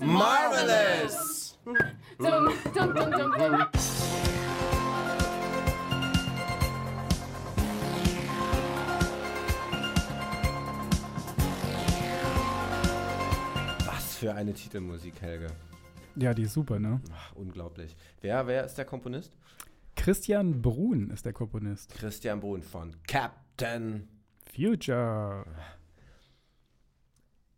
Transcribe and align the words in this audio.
Marvelous! 0.00 1.56
Was 13.86 14.16
für 14.16 14.34
eine 14.34 14.52
Titelmusik, 14.52 15.14
Helge. 15.20 15.46
Ja, 16.18 16.34
die 16.34 16.42
ist 16.42 16.54
super, 16.54 16.78
ne? 16.78 17.00
Ach, 17.12 17.32
unglaublich. 17.34 17.96
Wer, 18.20 18.46
wer 18.46 18.64
ist 18.64 18.74
der 18.76 18.84
Komponist? 18.84 19.36
Christian 19.96 20.62
Brun 20.62 21.10
ist 21.10 21.24
der 21.24 21.32
Komponist. 21.32 21.92
Christian 21.94 22.40
Brun 22.40 22.62
von 22.62 22.94
Captain. 23.06 24.08
Future. 24.54 25.44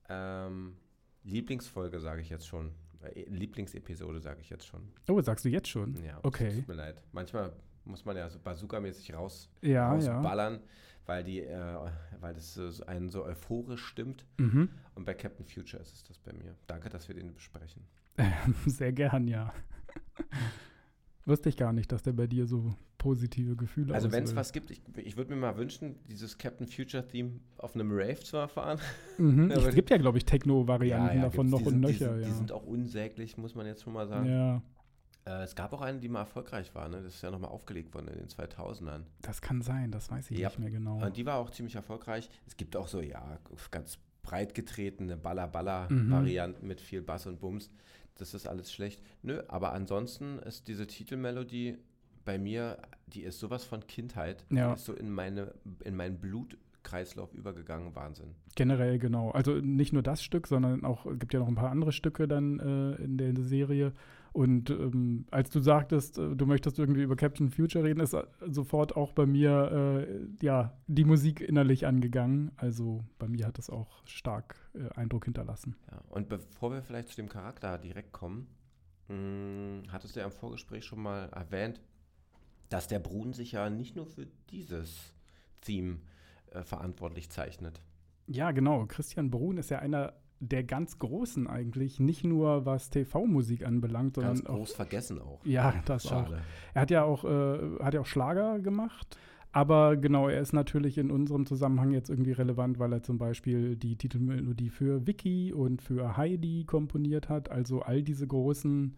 Ähm, 0.09 0.77
Lieblingsfolge 1.25 2.01
sage 2.01 2.21
ich 2.23 2.31
jetzt 2.31 2.47
schon. 2.49 2.73
Äh, 3.03 3.25
Lieblingsepisode 3.29 4.21
sage 4.21 4.41
ich 4.41 4.51
jetzt 4.51 4.67
schon. 4.67 4.89
Oh, 5.09 5.21
sagst 5.21 5.45
du 5.45 5.49
jetzt 5.49 5.69
schon? 5.69 6.03
Ja, 6.05 6.19
Okay. 6.23 6.55
Tut 6.57 6.69
mir 6.69 6.75
leid. 6.75 7.03
Manchmal 7.13 7.53
muss 7.85 8.05
man 8.05 8.17
ja 8.17 8.29
so 8.29 8.39
bazooka-mäßig 8.39 9.15
raus, 9.15 9.49
Ja, 9.63 9.71
ja. 9.71 9.93
rausballern, 9.93 10.61
weil, 11.07 11.25
die, 11.25 11.41
äh, 11.41 11.77
weil 12.21 12.35
das 12.35 12.55
so 12.55 12.71
einen 12.87 13.09
so 13.09 13.25
euphorisch 13.25 13.85
stimmt. 13.85 14.27
Mhm. 14.39 14.71
Und 14.95 15.05
bei 15.05 15.15
Captain 15.15 15.47
Future 15.47 15.83
ist 15.83 15.95
es 15.95 16.05
das 16.05 16.19
bei 16.19 16.33
mir. 16.33 16.55
Danke, 16.67 16.89
dass 16.89 17.09
wir 17.09 17.15
den 17.15 17.33
besprechen. 17.33 17.85
Sehr 18.67 18.93
gern, 18.93 19.27
ja. 19.29 19.53
Wusste 21.27 21.49
ich 21.49 21.57
gar 21.57 21.73
nicht, 21.73 21.93
dass 21.93 22.03
der 22.03 22.13
bei 22.13 22.27
dir 22.27 22.47
so 22.47 22.75
positive 22.99 23.57
Gefühle 23.57 23.95
Also 23.95 24.11
wenn 24.13 24.25
es 24.25 24.35
was 24.37 24.53
gibt, 24.53 24.71
ich, 24.71 24.83
ich 24.97 25.17
würde 25.17 25.31
mir 25.35 25.41
mal 25.41 25.57
wünschen, 25.57 25.97
dieses 26.09 26.37
Captain 26.37 26.67
Future-Theme 26.67 27.41
auf 27.59 27.75
einem 27.75 27.91
Rave 27.93 28.21
zu 28.21 28.37
erfahren. 28.37 28.79
Mhm. 29.17 29.51
Ja, 29.51 29.57
Es 29.69 29.75
gibt 29.75 29.91
ja, 29.91 29.97
glaube 29.97 30.19
ich, 30.19 30.25
Techno-Varianten 30.25 31.17
ja, 31.17 31.23
davon 31.25 31.47
gibt's. 31.51 31.65
noch 31.65 31.69
die 31.71 31.75
und 31.77 31.83
die 31.83 31.87
nöcher, 31.93 32.13
sind, 32.15 32.21
ja. 32.23 32.27
Die 32.29 32.35
sind 32.35 32.53
auch 32.53 32.65
unsäglich, 32.67 33.37
muss 33.39 33.55
man 33.55 33.67
jetzt 33.67 33.83
schon 33.83 33.93
mal 33.93 34.07
sagen. 34.09 34.27
ja, 34.29 34.63
Äh, 35.25 35.45
es 35.45 35.55
gab 35.55 35.73
auch 35.73 35.81
eine, 35.83 35.99
die 36.01 36.09
mal 36.09 36.21
erfolgreich 36.21 36.75
war. 36.75 36.89
Ne? 36.89 37.03
Das 37.03 37.15
ist 37.15 37.23
ja 37.23 37.31
nochmal 37.31 37.51
aufgelegt 37.51 37.95
worden 37.95 38.09
in 38.09 38.19
den 38.19 38.29
2000ern. 38.29 39.03
das 39.23 39.41
kann 39.41 39.63
sein, 39.63 39.91
das 39.93 40.11
weiß 40.11 40.31
ich 40.31 40.39
Ja. 40.39 40.49
nicht 40.49 40.59
mehr 40.59 40.71
genau. 40.71 41.03
Und 41.05 41.17
die 41.17 41.25
war 41.27 41.37
auch 41.37 41.51
ziemlich 41.51 41.75
erfolgreich. 41.77 42.29
Es 42.47 42.57
gibt 42.57 42.77
auch 42.77 42.89
so, 42.89 43.01
ja, 43.01 43.39
ganz 43.71 43.99
breit 44.23 44.55
getretene 44.55 45.17
Mhm. 45.17 45.23
Baller-Baller-Varianten 45.23 46.67
mit 46.67 46.81
viel 46.81 47.01
Bass 47.03 47.27
und 47.27 47.41
Bums. 47.41 47.71
Das 48.21 48.35
ist 48.35 48.47
alles 48.47 48.73
schlecht. 48.73 49.03
Nö, 49.23 49.43
aber 49.49 49.73
ansonsten 49.73 50.39
ist 50.41 50.69
diese 50.69 50.87
Titelmelodie 50.87 51.79
bei 52.25 52.39
mir, 52.39 52.79
die 53.07 53.23
ist 53.23 53.39
sowas 53.39 53.65
von 53.65 53.87
Kindheit. 53.87 54.45
Ja. 54.51 54.69
Die 54.69 54.75
ist 54.75 54.85
so 54.85 54.93
in, 54.93 55.11
meine, 55.11 55.55
in 55.85 55.97
meinen 55.97 56.19
Blutkreislauf 56.19 57.33
übergegangen. 57.33 57.95
Wahnsinn. 57.95 58.35
Generell, 58.57 58.99
genau. 58.99 59.31
Also 59.31 59.55
nicht 59.55 59.93
nur 59.93 60.03
das 60.03 60.23
Stück, 60.23 60.47
sondern 60.47 60.85
auch, 60.85 61.07
es 61.07 61.19
gibt 61.19 61.33
ja 61.33 61.41
noch 61.41 61.49
ein 61.49 61.55
paar 61.55 61.71
andere 61.71 61.93
Stücke 61.93 62.29
dann 62.29 62.61
äh, 62.61 63.03
in 63.03 63.17
der 63.17 63.35
Serie. 63.43 63.93
Und 64.33 64.71
ähm, 64.71 65.27
als 65.31 65.51
du 65.51 65.61
sagtest, 65.61 66.19
äh, 66.19 66.37
du 66.37 66.47
möchtest 66.47 66.79
irgendwie 66.79 67.03
über 67.03 67.17
Captain 67.17 67.51
Future 67.51 67.85
reden, 67.85 68.01
ist 68.01 68.15
äh, 68.15 68.25
sofort 68.47 68.97
auch 68.97 69.13
bei 69.13 69.27
mir 69.27 70.07
äh, 70.09 70.45
ja 70.45 70.79
die 70.87 71.05
Musik 71.05 71.41
innerlich 71.41 71.87
angegangen. 71.87 72.53
Also 72.57 73.05
bei 73.19 73.29
mir 73.29 73.47
hat 73.47 73.59
es 73.59 73.71
auch 73.71 74.07
stark 74.07 74.57
äh, 74.75 74.89
Eindruck 74.95 75.25
hinterlassen. 75.25 75.77
Ja. 75.91 76.01
Und 76.11 76.29
bevor 76.29 76.73
wir 76.73 76.83
vielleicht 76.83 77.09
zu 77.09 77.17
dem 77.17 77.29
Charakter 77.29 77.77
direkt 77.79 78.13
kommen, 78.13 78.47
mh, 79.09 79.93
hattest 79.93 80.15
du 80.15 80.21
ja 80.21 80.27
im 80.27 80.33
Vorgespräch 80.33 80.85
schon 80.85 81.03
mal 81.03 81.29
erwähnt, 81.31 81.81
dass 82.69 82.87
der 82.87 83.01
Brun 83.01 83.33
sich 83.33 83.53
ja 83.53 83.69
nicht 83.69 83.97
nur 83.97 84.07
für 84.07 84.29
dieses 84.51 85.13
Theme 85.61 85.99
äh, 86.53 86.63
verantwortlich 86.63 87.31
zeichnet. 87.31 87.83
Ja, 88.27 88.53
genau. 88.53 88.87
Christian 88.87 89.29
Brun 89.29 89.59
ist 89.59 89.71
ja 89.71 89.81
einer 89.81 90.15
der 90.41 90.65
ganz 90.65 90.99
Großen 90.99 91.47
eigentlich, 91.47 92.01
nicht 92.01 92.25
nur 92.25 92.65
was 92.65 92.91
TV-Musik 92.91 93.67
anbelangt, 93.67 94.15
sondern 94.15 94.37
Ganz 94.37 94.47
auch 94.47 94.57
groß 94.57 94.73
vergessen 94.73 95.21
auch. 95.21 95.45
Ja, 95.45 95.75
das 95.85 96.07
auch. 96.07 96.27
Schade. 96.27 96.43
Er 96.75 96.83
hat 96.83 96.91
ja 96.91 97.05
auch, 97.05 97.25
äh, 97.25 97.79
hat 97.81 97.95
ja 97.95 98.01
auch 98.01 98.07
Schlager 98.07 98.59
gemacht. 98.59 99.19
Aber 99.53 99.97
genau, 99.97 100.29
er 100.29 100.41
ist 100.41 100.53
natürlich 100.53 100.97
in 100.97 101.11
unserem 101.11 101.45
Zusammenhang 101.45 101.91
jetzt 101.91 102.09
irgendwie 102.09 102.33
relevant, 102.33 102.79
weil 102.79 102.93
er 102.93 103.03
zum 103.03 103.19
Beispiel 103.19 103.77
die 103.77 103.97
Titelmelodie 103.97 104.71
für 104.71 105.07
Vicky 105.07 105.53
und 105.53 105.83
für 105.83 106.17
Heidi 106.17 106.65
komponiert 106.65 107.29
hat. 107.29 107.51
Also 107.51 107.83
all 107.83 108.03
diese 108.03 108.27
großen 108.27 108.97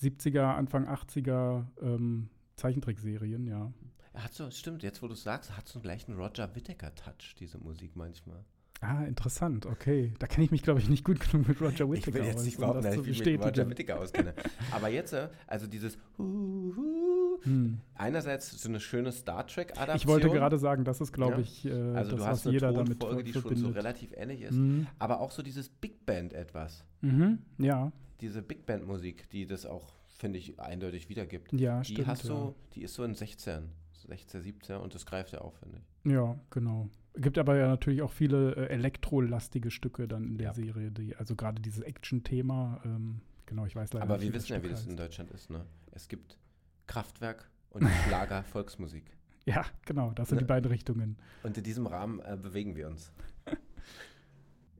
70er, 0.00 0.56
Anfang 0.56 0.88
80er 0.88 1.66
ähm, 1.80 2.28
Zeichentrickserien, 2.56 3.46
ja. 3.46 3.72
Er 4.12 4.24
hat 4.24 4.34
so, 4.34 4.50
stimmt, 4.50 4.82
jetzt 4.82 5.02
wo 5.02 5.06
du 5.06 5.14
es 5.14 5.22
sagst, 5.22 5.56
hat 5.56 5.68
so 5.68 5.78
einen 5.78 5.84
gleichen 5.84 6.14
Roger 6.14 6.54
Whittaker-Touch, 6.54 7.36
diese 7.38 7.58
Musik 7.58 7.94
manchmal. 7.94 8.44
Ah, 8.84 9.04
interessant, 9.04 9.64
okay. 9.66 10.12
Da 10.18 10.26
kenne 10.26 10.44
ich 10.44 10.50
mich, 10.50 10.62
glaube 10.64 10.80
ich, 10.80 10.88
nicht 10.88 11.04
gut 11.04 11.20
genug 11.20 11.46
mit 11.46 11.60
Roger 11.60 11.88
Whittaker 11.88 12.08
Ich 12.08 12.14
will 12.14 12.24
jetzt 12.24 12.38
aus, 12.38 12.44
nicht 12.44 12.58
behaupten, 12.58 12.82
das 12.82 12.96
dass 12.96 13.06
ich 13.06 13.18
mich 13.20 13.24
mit 13.38 13.44
Roger. 13.44 13.70
Whittaker 13.70 14.00
auskenne. 14.00 14.34
Aber 14.72 14.88
jetzt, 14.88 15.12
äh, 15.12 15.28
also 15.46 15.68
dieses 15.68 15.96
Hu, 16.18 16.74
Hu, 16.76 17.38
Hm. 17.44 17.78
einerseits 17.94 18.50
so 18.60 18.68
eine 18.68 18.78
schöne 18.80 19.10
Star 19.12 19.46
Trek-Adaption. 19.46 19.96
Ich 19.96 20.06
wollte 20.06 20.28
gerade 20.30 20.58
sagen, 20.58 20.84
das 20.84 21.00
ist, 21.00 21.12
glaube 21.12 21.34
Ja. 21.34 21.38
ich, 21.40 21.64
äh, 21.64 21.70
Also 21.70 22.10
das, 22.12 22.20
du 22.20 22.26
hast 22.26 22.30
was 22.40 22.46
eine 22.46 22.52
jeder 22.54 22.72
damit 22.72 23.00
Tonfolge, 23.00 23.24
die 23.24 23.32
schon 23.32 23.56
so 23.56 23.68
relativ 23.70 24.12
ähnlich 24.16 24.42
ist. 24.42 24.52
Mhm. 24.52 24.86
Aber 24.98 25.20
auch 25.20 25.30
so 25.30 25.42
dieses 25.42 25.68
Big 25.68 26.04
Band 26.04 26.32
etwas. 26.34 26.84
Mhm. 27.02 27.38
Ja, 27.58 27.92
Diese 28.20 28.42
Big 28.42 28.66
Band 28.66 28.86
Musik, 28.86 29.28
die 29.30 29.46
das 29.46 29.64
auch, 29.66 29.92
finde 30.18 30.38
ich, 30.38 30.58
eindeutig 30.60 31.08
wiedergibt. 31.08 31.52
ja, 31.52 31.80
die 31.80 31.92
stimmt. 31.94 32.06
hast 32.08 32.24
ja. 32.24 32.30
du, 32.30 32.54
die 32.74 32.82
ist 32.82 32.94
so 32.94 33.02
in 33.04 33.14
16, 33.14 33.68
16, 34.08 34.42
17 34.42 34.76
und 34.76 34.94
das 34.94 35.04
greift 35.06 35.32
ja 35.32 35.40
auch, 35.40 35.54
finde 35.56 35.78
ich. 36.04 36.12
Ja, 36.12 36.36
genau. 36.50 36.88
Gibt 37.14 37.36
aber 37.38 37.56
ja 37.56 37.68
natürlich 37.68 38.00
auch 38.02 38.10
viele 38.12 38.54
äh, 38.56 38.66
elektrolastige 38.68 39.70
Stücke 39.70 40.08
dann 40.08 40.24
in 40.24 40.38
der 40.38 40.48
Ja. 40.48 40.54
Serie, 40.54 40.90
die, 40.90 41.14
also 41.16 41.36
gerade 41.36 41.60
dieses 41.60 41.80
Action-Thema, 41.82 42.80
ähm, 42.84 43.20
genau, 43.46 43.66
ich 43.66 43.76
weiß 43.76 43.92
leider 43.92 44.04
Aber 44.04 44.16
nicht, 44.18 44.28
wir 44.28 44.34
wissen 44.34 44.52
ja, 44.52 44.58
wie 44.62 44.66
Stück 44.66 44.70
das 44.78 44.86
in. 44.86 44.96
Deutschland 44.96 45.30
ist, 45.32 45.50
ne? 45.50 45.64
Es 45.90 46.08
gibt 46.08 46.38
Kraftwerk 46.86 47.50
und 47.70 47.82
Schlager 48.06 48.42
Volksmusik. 48.44 49.04
Ja, 49.44 49.64
genau, 49.84 50.12
das 50.12 50.28
sind 50.28 50.36
Ne? 50.36 50.42
die 50.44 50.46
beiden 50.46 50.70
Richtungen. 50.70 51.16
Und 51.42 51.58
in 51.58 51.64
diesem 51.64 51.86
Rahmen 51.86 52.20
äh, 52.20 52.38
bewegen 52.40 52.76
wir 52.76 52.88
uns. 52.88 53.12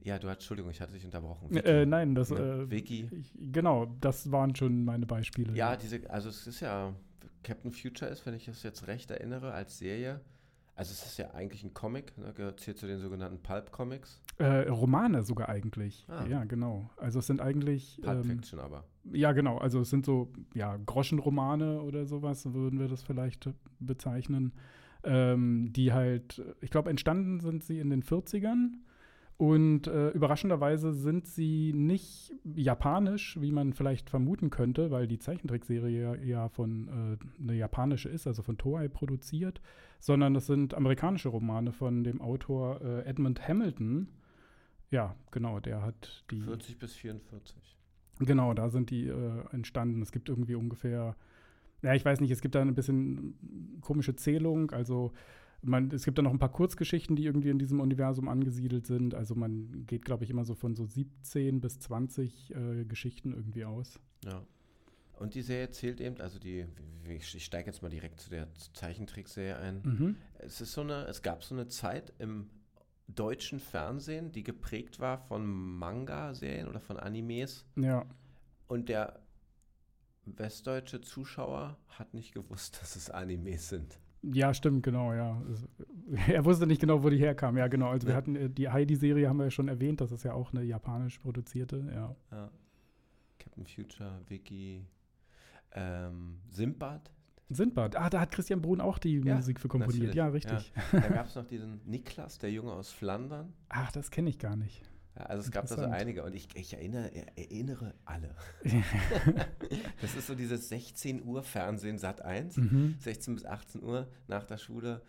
ja, 0.03 0.19
du 0.19 0.29
hast, 0.29 0.37
Entschuldigung, 0.37 0.71
ich 0.71 0.81
hatte 0.81 0.93
dich 0.95 1.05
unterbrochen. 1.05 1.55
Äh, 1.57 1.85
nein, 1.87 2.15
das, 2.15 2.31
Ne? 2.31 2.39
äh, 2.67 2.71
Vicky. 2.71 3.09
ich, 3.13 3.33
genau, 3.53 3.87
das 4.01 4.31
waren 4.33 4.55
schon 4.57 4.85
meine 4.85 5.05
Beispiele. 5.07 5.53
Ja, 5.55 5.77
diese, 5.77 6.09
also 6.11 6.29
es 6.29 6.47
ist 6.47 6.61
ja, 6.61 6.95
Captain 7.43 7.73
Future 7.73 8.11
ist, 8.11 8.25
wenn 8.25 8.35
ich 8.35 8.49
es 8.49 8.63
jetzt 8.63 8.87
recht 8.87 9.11
erinnere, 9.11 9.53
als 9.53 9.79
Serie. 9.79 10.21
Also 10.75 10.93
es 10.93 11.05
ist 11.05 11.19
ja 11.19 11.33
eigentlich 11.35 11.63
ein 11.65 11.75
Comic, 11.75 12.17
ne, 12.17 12.33
gehört 12.33 12.61
zählt 12.61 12.79
zu 12.79 12.87
den 12.87 12.99
sogenannten 12.99 13.39
Pulp-Comics. 13.43 14.21
Äh, 14.39 14.69
Romane 14.69 15.23
sogar 15.23 15.49
eigentlich. 15.49 16.07
Ah. 16.09 16.25
Ja, 16.27 16.45
genau. 16.45 16.89
Also 16.97 17.19
es 17.19 17.27
sind 17.27 17.41
eigentlich. 17.41 18.01
Pulp 18.03 18.25
ähm, 18.25 18.25
Fiction 18.25 18.59
aber. 18.59 18.85
Ja, 19.13 19.33
genau. 19.33 19.59
Also 19.59 19.81
es 19.81 19.91
sind 19.91 20.07
so, 20.07 20.33
ja, 20.55 20.79
Groschenromane 20.87 21.83
oder 21.83 22.07
sowas, 22.07 22.43
so 22.43 22.55
würden 22.55 22.81
wir 22.81 22.89
das 22.89 23.03
vielleicht 23.03 23.51
bezeichnen, 23.81 24.53
ähm, 25.05 25.73
die 25.73 25.93
halt, 25.93 26.43
ich 26.61 26.71
glaube, 26.71 26.89
entstanden 26.89 27.41
sind 27.41 27.65
sie 27.65 27.79
in 27.79 27.91
den 27.91 28.03
40ern. 28.03 28.71
Und 29.43 29.89
äh, 29.89 30.11
überraschenderweise 30.11 30.93
sind 30.93 31.27
sie 31.27 31.73
nicht 31.75 32.33
japanisch, 32.45 33.41
wie 33.41 33.51
man 33.51 33.73
vielleicht 33.73 34.09
vermuten 34.09 34.51
könnte, 34.51 34.93
weil 34.93 35.09
die 35.09 35.19
Zeichentrickserie 35.19 36.25
ja 36.25 36.49
von 36.49 37.19
äh, 37.19 37.43
eine 37.43 37.55
japanische 37.55 38.09
ist, 38.09 38.29
also 38.29 38.45
von 38.45 38.57
Toei 38.57 38.87
produziert, 38.87 39.61
sondern 39.99 40.37
es 40.37 40.47
sind 40.47 40.75
amerikanische 40.75 41.29
Romane 41.29 41.73
von 41.73 42.05
dem 42.05 42.21
Autor 42.21 42.83
äh, 42.83 43.01
Edmund 43.01 43.49
Hamilton. 43.49 44.07
Ja, 44.93 45.17
genau, 45.33 45.59
der 45.59 45.83
hat 45.83 46.25
die. 46.31 46.43
40 46.43 46.79
bis 46.79 46.95
44. 46.95 47.77
Genau, 48.21 48.55
da 48.55 48.71
sind 48.71 48.91
die 48.91 49.09
äh, 49.09 49.45
entstanden. 49.51 50.03
Es 50.03 50.13
gibt 50.13 50.29
irgendwie 50.29 50.55
ungefähr, 50.55 51.17
ja, 51.83 51.95
ich 51.95 52.05
weiß 52.05 52.21
nicht, 52.21 52.31
es 52.31 52.43
gibt 52.43 52.55
da 52.55 52.63
ein 52.63 52.77
bisschen 52.77 53.81
komische 53.81 54.15
Zählung. 54.15 54.71
Also 54.71 55.11
man, 55.63 55.91
es 55.91 56.05
gibt 56.05 56.19
da 56.19 56.23
noch 56.23 56.33
ein 56.33 56.39
paar 56.39 56.53
Kurzgeschichten, 56.53 57.17
die 57.17 57.25
irgendwie 57.25 57.51
in 57.51 57.59
diesem 57.59 57.81
Universum 57.81 58.29
angesiedelt 58.29 58.87
sind. 58.87 59.15
Also 59.15 59.35
man 59.35 59.87
geht, 59.87 60.05
glaube 60.05 60.25
ich, 60.25 60.31
immer 60.31 60.45
so 60.45 60.55
von 60.55 60.75
so 60.75 60.85
17 60.85 61.61
bis 61.61 61.79
20 61.79 62.55
äh, 62.55 62.85
Geschichten 62.85 63.33
irgendwie 63.33 63.65
aus. 63.65 64.01
Ja. 64.25 64.45
Und 65.19 65.35
die 65.35 65.43
Serie 65.43 65.71
zählt 65.71 66.01
eben, 66.01 66.21
also 66.21 66.39
die, 66.39 66.67
ich 67.09 67.35
ich 67.35 67.45
steige 67.45 67.71
jetzt 67.71 67.83
mal 67.83 67.89
direkt 67.89 68.21
zu 68.21 68.31
der 68.31 68.49
Zeichentrickserie 68.75 69.57
ein. 69.57 69.83
Mhm. 69.85 70.17
Es 70.39 70.61
ist 70.61 70.73
so 70.73 70.81
eine, 70.81 71.05
es 71.07 71.23
gab 71.23 71.45
so 71.45 71.55
eine 71.55 71.69
Zeit 71.69 72.13
im 72.19 72.51
deutschen 73.07 73.61
Fernsehen, 73.61 74.33
die 74.33 74.43
geprägt 74.43 74.99
war 74.99 75.19
von 75.19 75.47
Manga-Serien 75.47 76.69
oder 76.69 76.81
von 76.81 76.97
Animes. 76.97 77.65
Ja, 77.77 78.07
Und 78.67 78.89
der 78.89 79.21
westdeutsche 80.25 81.01
Zuschauer 81.01 81.79
hat 81.89 82.15
nicht 82.15 82.33
gewusst, 82.33 82.79
dass 82.81 82.97
es 82.97 83.11
Animes 83.11 83.69
sind. 83.69 83.99
Ja, 84.23 84.55
stimmt, 84.55 84.83
genau, 84.83 85.13
ja. 85.13 85.41
Es, 85.51 85.69
er 86.29 86.45
wusste 86.45 86.67
nicht 86.67 86.81
genau, 86.81 87.03
wo 87.03 87.11
die 87.11 87.19
herkam. 87.19 87.57
Ja, 87.57 87.69
genau. 87.69 87.89
Also 87.89 88.07
wir 88.07 88.15
hatten 88.15 88.37
äh, 88.37 88.51
die 88.51 88.69
Heidi-Serie, 88.69 89.29
haben 89.29 89.39
wir 89.39 89.45
ja 89.45 89.51
schon 89.51 89.69
erwähnt. 89.69 90.01
Das 90.01 90.13
ist 90.13 90.23
ja 90.25 90.33
auch 90.35 90.53
eine 90.53 90.63
japanisch 90.63 91.19
produzierte, 91.19 91.85
ja. 91.93 92.15
Ja. 92.31 92.51
Captain 93.39 93.67
Future, 93.67 94.21
Vicky. 94.29 94.87
Ähm, 95.73 96.39
Simbad. 96.51 97.11
Sindbad. 97.55 97.97
Ah, 97.97 98.09
da 98.09 98.21
hat 98.21 98.31
Christian 98.33 98.63
Brun 98.63 98.81
auch 98.81 98.99
die 98.99 99.21
Ja, 99.21 99.37
Musik 99.37 99.61
für 99.61 99.69
komponiert. 99.69 100.15
natürlich, 100.15 100.15
Ja, 100.17 100.29
richtig. 100.29 100.73
Da 100.93 101.01
gab 101.09 101.27
es 101.27 101.35
noch 101.35 101.47
diesen 101.47 101.81
Niklas, 101.85 102.39
der 102.39 102.51
Junge 102.51 102.73
aus 102.73 102.91
Flandern. 102.91 103.53
Ach, 103.69 103.93
das 103.93 104.11
kenne 104.11 104.31
ich 104.31 104.39
gar 104.39 104.57
nicht. 104.57 104.83
Ja, 105.17 105.27
also 105.27 105.43
es 105.43 105.51
gab 105.51 105.67
da 105.67 105.77
so 105.77 105.83
einige 105.83 106.23
und 106.25 106.35
ich, 106.35 106.49
ich 106.55 106.73
erinnere, 106.73 107.11
erinnere 107.37 107.93
alle. 108.05 108.35
das 110.01 110.15
ist 110.15 110.27
so 110.27 110.35
dieses 110.35 110.69
16 110.69 111.23
Uhr 111.25 111.43
Fernsehen 111.43 111.99
Sat 111.99 112.23
1, 112.23 112.57
Mhm. 112.57 112.97
16 112.99 113.35
bis 113.35 113.45
18 113.45 113.83
Uhr 113.83 114.09
nach 114.29 114.45
der 114.45 114.57
Schule 114.59 115.03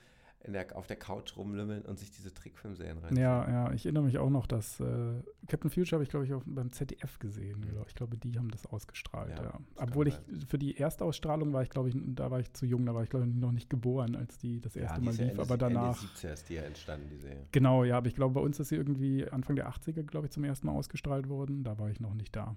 der, 0.51 0.75
auf 0.75 0.88
der 0.88 0.98
Couch 0.98 1.38
rumlümmeln 1.38 1.84
und 1.84 1.98
sich 1.98 2.12
diese 2.12 2.34
Trickfilmserien 2.34 2.98
rein. 2.98 3.16
Ja, 3.16 3.50
ja, 3.50 3.74
ich 3.74 3.86
erinnere 3.86 4.04
mich 4.04 4.18
auch 4.18 4.30
noch, 4.30 4.45
dass 4.45 4.80
äh, 4.80 5.13
Captain 5.48 5.69
Future 5.69 5.94
habe 5.94 6.04
ich, 6.04 6.10
glaube 6.10 6.25
ich, 6.25 6.34
auf, 6.34 6.44
beim 6.45 6.72
ZDF 6.72 7.18
gesehen. 7.19 7.62
glaub 7.62 7.88
Ich 7.88 7.95
glaube, 7.95 8.18
die 8.18 8.38
haben 8.38 8.51
das 8.51 8.66
ausgestrahlt. 8.66 9.38
Ja, 9.38 9.44
Ja, 9.44 9.60
das 9.75 9.90
Obwohl 9.90 10.10
ich 10.10 10.16
kann 10.16 10.42
für 10.42 10.57
die 10.57 10.75
erste 10.75 11.06
Ausstrahlung 11.06 11.54
war 11.54 11.63
ich, 11.63 11.69
glaube 11.69 11.90
ich, 11.90 11.95
da 11.98 12.30
war 12.30 12.40
ich 12.40 12.51
zu 12.54 12.66
jung, 12.66 12.86
da 12.86 12.94
war 12.94 13.04
ich, 13.04 13.10
glaube 13.10 13.25
ich, 13.25 13.34
noch 13.34 13.51
nicht 13.51 13.69
geboren, 13.69 14.16
als 14.16 14.38
die 14.38 14.60
das 14.60 14.75
erste 14.75 15.00
die 15.00 15.06
Mal 15.06 15.16
ja 15.16 15.22
lief. 15.22 15.31
Ende, 15.31 15.42
aber 15.42 15.57
danach. 15.57 16.01
Ende 16.01 16.13
70er 16.13 16.34
ist 16.34 16.50
die 16.50 16.54
ja 16.56 16.63
entstanden, 16.63 17.10
die 17.10 17.18
Serie. 17.18 17.48
Genau, 17.51 17.84
ja, 17.84 17.98
aber 17.98 18.07
ich 18.07 18.16
glaube, 18.16 18.34
bei 18.34 18.42
uns 18.42 18.60
ist 18.60 18.69
sie 18.69 18.75
irgendwie 18.75 19.30
Anfang 19.30 19.56
der 19.56 19.69
80er, 19.69 20.04
glaube 20.04 20.28
ich, 20.28 20.31
zum 20.31 20.44
ersten 20.44 20.68
Mal 20.68 20.74
ausgestrahlt 20.74 21.30
worden. 21.30 21.63
Da 21.63 21.78
war 21.78 21.89
ich 21.89 22.00
noch 22.00 22.13
nicht 22.13 22.36
da. 22.36 22.56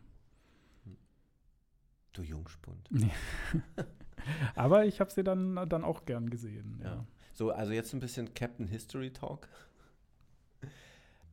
Du 2.13 2.23
Jungspund. 2.23 2.89
Aber 4.55 4.87
ich 4.87 5.01
habe 5.01 5.11
sie 5.11 5.23
dann, 5.23 5.69
dann 5.69 5.85
auch 5.85 6.07
gern 6.07 6.31
gesehen. 6.31 6.81
Ja. 6.83 6.95
Ja. 6.95 7.07
So, 7.37 7.51
also 7.51 7.75
jetzt 7.75 7.93
ein 7.93 8.01
bisschen 8.01 8.33
Captain 8.33 8.67
History 8.67 9.13
Talk. 9.13 9.47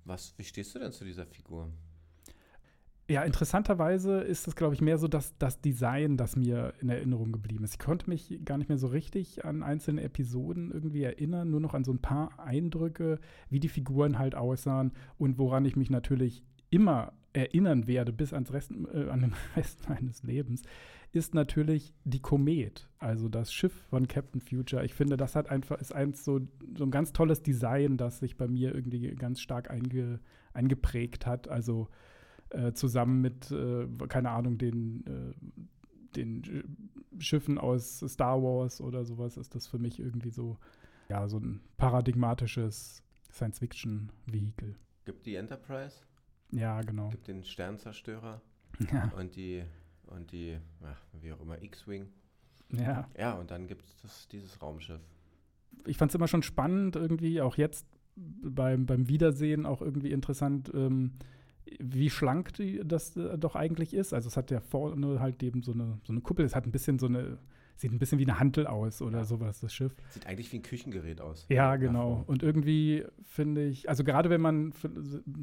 Was, 0.04 0.34
wie 0.38 0.44
stehst 0.44 0.76
du 0.76 0.80
denn 0.80 0.92
zu 0.92 1.06
dieser 1.06 1.26
Figur? 1.26 1.72
Ja, 3.10 3.24
interessanterweise 3.24 4.20
ist 4.20 4.46
es, 4.46 4.58
glaube 4.58 4.74
ich, 4.74 4.82
mehr 4.82 4.98
so 4.98 5.08
das, 5.08 5.38
das 5.38 5.62
Design, 5.62 6.18
das 6.18 6.36
mir 6.36 6.74
in 6.82 6.90
Erinnerung 6.90 7.32
geblieben 7.32 7.64
ist. 7.64 7.76
Ich 7.76 7.80
konnte 7.80 8.10
mich 8.10 8.38
gar 8.44 8.58
nicht 8.58 8.68
mehr 8.68 8.78
so 8.78 8.88
richtig 8.88 9.46
an 9.46 9.64
einzelne 9.64 10.02
Episoden 10.04 10.72
irgendwie 10.72 11.04
erinnern, 11.04 11.50
nur 11.50 11.62
noch 11.62 11.74
an 11.74 11.86
so 11.86 11.94
ein 11.94 12.02
paar 12.02 12.38
Eindrücke, 12.38 13.22
wie 13.50 13.62
die 13.62 13.70
Figuren 13.70 14.20
halt 14.20 14.36
aussahen 14.36 14.92
und 15.18 15.38
woran 15.38 15.64
ich 15.64 15.78
mich 15.78 15.90
natürlich 15.90 16.44
immer 16.70 17.14
erinnern 17.34 17.88
werde, 17.88 18.14
bis 18.14 18.32
ans 18.34 18.54
Rest, 18.54 18.72
äh, 18.94 19.10
an 19.10 19.22
den 19.22 19.34
Rest 19.56 19.88
meines 19.90 20.24
Lebens, 20.24 20.62
ist 21.12 21.36
natürlich 21.36 21.94
die 22.06 22.22
Komet, 22.22 22.90
also 22.98 23.30
das 23.30 23.54
Schiff 23.54 23.74
von 23.90 24.08
Captain 24.08 24.42
Future. 24.42 24.84
Ich 24.84 24.94
finde, 24.96 25.16
das 25.18 25.36
hat 25.36 25.50
einfach, 25.50 25.80
ist 25.80 25.94
eins 25.94 26.24
so, 26.26 26.42
so 26.76 26.84
ein 26.84 26.92
ganz 26.92 27.14
tolles 27.14 27.44
Design, 27.44 27.98
das 27.98 28.20
sich 28.20 28.36
bei 28.38 28.48
mir 28.48 28.74
irgendwie 28.74 29.14
ganz 29.16 29.40
stark 29.40 29.70
einge, 29.70 30.20
eingeprägt 30.54 31.26
hat. 31.28 31.48
Also 31.48 31.88
äh, 32.50 32.74
zusammen 32.74 33.22
mit, 33.22 33.52
äh, 33.52 33.88
keine 34.08 34.32
Ahnung, 34.32 34.58
den, 34.58 35.06
äh, 35.06 35.34
den 36.16 36.42
Sch- 36.44 36.64
Schiffen 37.20 37.58
aus 37.60 38.00
Star 38.08 38.42
Wars 38.42 38.82
oder 38.82 39.06
sowas, 39.06 39.38
ist 39.38 39.54
das 39.54 39.68
für 39.68 39.78
mich 39.80 40.00
irgendwie 40.00 40.32
so, 40.32 40.58
ja, 41.10 41.28
so 41.28 41.38
ein 41.38 41.62
paradigmatisches 41.78 43.04
Science-Fiction-Vehikel. 43.32 44.76
Gibt 45.06 45.26
die 45.26 45.36
Enterprise, 45.36 45.98
Ja, 46.54 46.82
genau. 46.82 47.10
gibt 47.10 47.28
den 47.28 47.44
Sternzerstörer 47.44 48.42
Ja, 48.92 49.12
und 49.18 49.36
die, 49.36 49.64
und 50.08 50.32
die, 50.32 50.58
ach, 50.84 51.02
wie 51.22 51.32
auch 51.34 51.42
immer, 51.42 51.62
X-Wing. 51.62 52.08
ja. 52.70 53.08
Ja, 53.18 53.34
und 53.34 53.52
dann 53.52 53.68
gibt 53.68 53.86
es 54.04 54.28
dieses 54.28 54.62
Raumschiff. 54.62 55.02
ich 55.86 55.98
fand 55.98 56.12
es 56.12 56.16
immer 56.16 56.28
schon 56.28 56.44
spannend, 56.44 56.96
irgendwie, 56.96 57.42
auch 57.42 57.58
jetzt 57.58 57.88
beim, 58.16 58.86
beim 58.86 59.10
Wiedersehen 59.10 59.66
auch 59.66 59.82
irgendwie 59.82 60.12
interessant, 60.12 60.72
ähm, 60.74 61.14
wie 61.80 62.10
schlank 62.10 62.54
die, 62.54 62.82
das 62.84 63.16
äh, 63.16 63.38
doch 63.38 63.56
eigentlich 63.56 63.94
ist. 63.94 64.14
Also 64.14 64.28
es 64.28 64.38
hat 64.38 64.52
ja 64.52 64.60
vorne 64.60 65.20
halt 65.20 65.42
eben 65.42 65.64
so 65.64 65.72
eine, 65.72 66.00
so 66.04 66.14
eine 66.14 66.22
Kuppel, 66.22 66.46
es 66.46 66.56
hat 66.56 66.66
ein 66.66 66.72
bisschen 66.72 67.00
so 67.00 67.08
eine, 67.08 67.40
sieht 67.76 67.92
ein 67.92 68.00
bisschen 68.00 68.20
wie 68.20 68.24
eine 68.26 68.40
Hantel 68.40 68.68
aus 68.68 69.02
oder 69.02 69.20
Ja. 69.20 69.26
sowas, 69.26 69.60
das 69.60 69.74
Schiff. 69.74 69.96
Sieht 70.12 70.26
eigentlich 70.28 70.52
wie 70.52 70.58
ein 70.58 70.62
Küchengerät 70.62 71.20
aus. 71.22 71.46
Ja, 71.50 71.76
genau. 71.76 72.18
voll. 72.18 72.24
Und 72.28 72.44
irgendwie 72.44 73.04
finde 73.24 73.66
ich, 73.66 73.90
also 73.90 74.04
gerade 74.04 74.30
wenn 74.30 74.42
man 74.42 74.74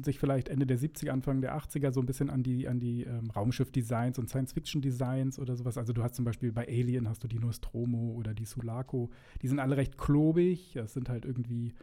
sich 0.03 0.17
vielleicht 0.19 0.49
Ende 0.49 0.65
der 0.65 0.79
70er, 0.79 1.09
Anfang 1.09 1.41
der 1.41 1.55
80er 1.55 1.91
so 1.91 1.99
ein 1.99 2.05
bisschen 2.05 2.29
an 2.29 2.43
die, 2.43 2.67
an 2.67 2.79
die 2.79 3.03
ähm, 3.03 3.29
Raumschiff-Designs 3.31 4.17
und 4.17 4.29
Science-Fiction-Designs 4.29 5.39
oder 5.39 5.55
sowas, 5.55 5.77
also 5.77 5.93
du 5.93 6.03
hast 6.03 6.15
zum 6.15 6.25
Beispiel 6.25 6.51
bei 6.51 6.67
Alien 6.67 7.07
hast 7.09 7.23
du 7.23 7.27
die 7.27 7.39
Nostromo 7.39 8.13
oder 8.13 8.33
die 8.33 8.45
Sulaco, 8.45 9.09
die 9.41 9.47
sind 9.47 9.59
alle 9.59 9.77
recht 9.77 9.97
klobig, 9.97 10.71
das 10.75 10.93
sind 10.93 11.09
halt 11.09 11.25
irgendwie 11.25 11.73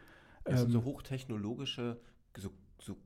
Das 0.43 0.61
sind 0.61 0.69
ähm, 0.69 0.73
so 0.73 0.83
hochtechnologische, 0.83 1.99
so, 2.37 2.49
so 2.79 2.97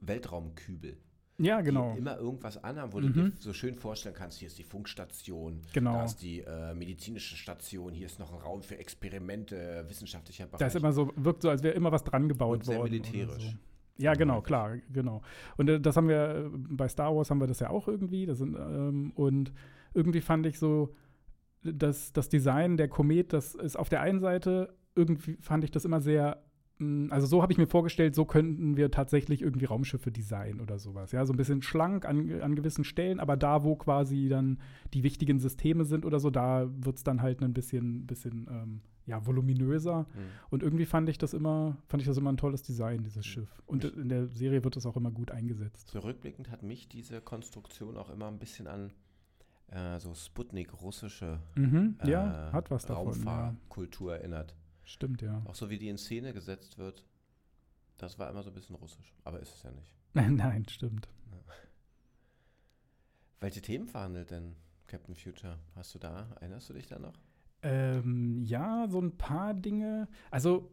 Weltraumkübel. 0.00 0.96
Ja, 1.42 1.60
genau. 1.62 1.92
Die 1.92 1.98
immer 1.98 2.18
irgendwas 2.18 2.62
anhaben, 2.62 2.92
wo 2.92 2.98
Mhm. 3.00 3.12
du 3.12 3.22
dir 3.24 3.32
so 3.38 3.52
schön 3.52 3.74
vorstellen 3.74 4.14
kannst, 4.14 4.38
hier 4.38 4.48
ist 4.48 4.58
die 4.58 4.64
Funkstation, 4.64 5.60
Genau. 5.72 5.94
da 5.94 6.04
ist 6.04 6.18
die 6.22 6.40
äh, 6.40 6.74
medizinische 6.74 7.36
Station, 7.36 7.92
hier 7.94 8.06
ist 8.06 8.18
noch 8.18 8.32
ein 8.32 8.38
Raum 8.40 8.62
für 8.62 8.76
Experimente, 8.78 9.84
wissenschaftlicher 9.88 10.46
Bereich. 10.46 10.58
Da 10.58 10.66
ist 10.66 10.76
immer 10.76 10.92
so, 10.92 11.10
wirkt 11.16 11.42
so, 11.42 11.50
als 11.50 11.62
wäre 11.62 11.74
immer 11.74 11.90
was 11.92 12.04
dran 12.04 12.28
gebaut 12.28 12.58
Und 12.58 12.64
sehr 12.64 12.78
worden. 12.78 12.90
militärisch. 12.90 13.56
Ja, 13.98 14.14
genau, 14.14 14.40
klar, 14.40 14.78
genau. 14.92 15.20
Und 15.58 15.68
äh, 15.68 15.80
das 15.80 15.96
haben 15.96 16.08
wir, 16.08 16.46
äh, 16.46 16.50
bei 16.52 16.88
Star 16.88 17.14
Wars 17.14 17.30
haben 17.30 17.40
wir 17.40 17.46
das 17.46 17.60
ja 17.60 17.68
auch 17.70 17.86
irgendwie. 17.86 18.24
Das 18.24 18.38
sind, 18.38 18.54
ähm, 18.56 19.12
und 19.14 19.52
irgendwie 19.92 20.20
fand 20.22 20.46
ich 20.46 20.58
so, 20.58 20.94
dass 21.62 22.12
das 22.14 22.28
Design 22.30 22.76
der 22.78 22.88
Komet, 22.88 23.32
das 23.34 23.54
ist 23.54 23.76
auf 23.76 23.90
der 23.90 24.00
einen 24.00 24.20
Seite, 24.20 24.74
irgendwie 24.94 25.36
fand 25.40 25.64
ich 25.64 25.70
das 25.70 25.84
immer 25.84 26.00
sehr, 26.00 26.42
also 27.10 27.26
so 27.26 27.42
habe 27.42 27.52
ich 27.52 27.58
mir 27.58 27.66
vorgestellt, 27.66 28.14
so 28.14 28.24
könnten 28.24 28.76
wir 28.76 28.90
tatsächlich 28.90 29.42
irgendwie 29.42 29.66
Raumschiffe 29.66 30.10
designen 30.10 30.60
oder 30.60 30.78
sowas. 30.78 31.12
Ja, 31.12 31.24
so 31.26 31.32
ein 31.32 31.36
bisschen 31.36 31.62
schlank 31.62 32.04
an, 32.06 32.40
an 32.40 32.54
gewissen 32.54 32.84
Stellen, 32.84 33.20
aber 33.20 33.36
da, 33.36 33.62
wo 33.64 33.76
quasi 33.76 34.28
dann 34.28 34.58
die 34.94 35.02
wichtigen 35.02 35.38
Systeme 35.38 35.84
sind 35.84 36.04
oder 36.04 36.20
so, 36.20 36.30
da 36.30 36.68
wird 36.72 36.96
es 36.96 37.04
dann 37.04 37.22
halt 37.22 37.42
ein 37.42 37.52
bisschen, 37.52 38.06
bisschen 38.06 38.46
ähm, 38.50 38.80
ja, 39.06 39.24
voluminöser. 39.26 40.02
Mhm. 40.02 40.06
Und 40.50 40.62
irgendwie 40.62 40.86
fand 40.86 41.08
ich 41.08 41.18
das 41.18 41.34
immer, 41.34 41.76
fand 41.88 42.02
ich 42.02 42.06
das 42.08 42.16
immer 42.16 42.30
ein 42.32 42.36
tolles 42.36 42.62
Design, 42.62 43.02
dieses 43.02 43.26
Mhm. 43.26 43.30
Schiff. 43.30 43.62
Und 43.66 43.84
in 43.84 44.08
der 44.08 44.28
Serie 44.28 44.62
wird 44.64 44.76
es 44.76 44.86
auch 44.86 44.96
immer 44.96 45.10
gut 45.10 45.30
eingesetzt. 45.30 45.88
So 45.88 45.98
rückblickend 46.00 46.50
hat 46.50 46.62
mich 46.62 46.88
diese 46.88 47.20
Konstruktion 47.20 47.96
auch 47.96 48.10
immer 48.10 48.28
ein 48.28 48.38
bisschen 48.38 48.66
an 48.66 48.92
äh, 49.68 49.98
so 50.00 50.14
Sputnik, 50.14 50.80
russische 50.82 51.38
Mhm, 51.54 51.96
äh, 52.00 52.10
ja, 52.10 52.50
hat 52.52 52.70
was 52.70 52.86
davon. 52.86 53.22
Ja. 53.24 53.54
Erinnert. 54.08 54.54
Stimmt, 54.90 55.22
ja. 55.22 55.40
Auch 55.46 55.54
so 55.54 55.70
wie 55.70 55.78
die 55.78 55.88
in 55.88 55.98
Szene 55.98 56.34
gesetzt 56.34 56.76
wird, 56.76 57.04
das 57.96 58.18
war 58.18 58.28
immer 58.28 58.42
so 58.42 58.50
ein 58.50 58.54
bisschen 58.54 58.74
russisch. 58.74 59.14
Aber 59.22 59.38
ist 59.38 59.54
es 59.54 59.62
ja 59.62 59.70
nicht. 59.70 59.94
Nein, 60.14 60.66
stimmt. 60.68 61.08
Welche 63.38 63.62
Themen 63.62 63.86
verhandelt 63.86 64.32
denn 64.32 64.56
Captain 64.88 65.14
Future? 65.14 65.60
Hast 65.76 65.94
du 65.94 66.00
da, 66.00 66.36
erinnerst 66.40 66.68
du 66.70 66.74
dich 66.74 66.88
da 66.88 66.98
noch? 66.98 67.14
Ähm, 67.62 68.42
ja, 68.42 68.88
so 68.88 69.00
ein 69.00 69.16
paar 69.16 69.54
Dinge. 69.54 70.08
Also, 70.32 70.72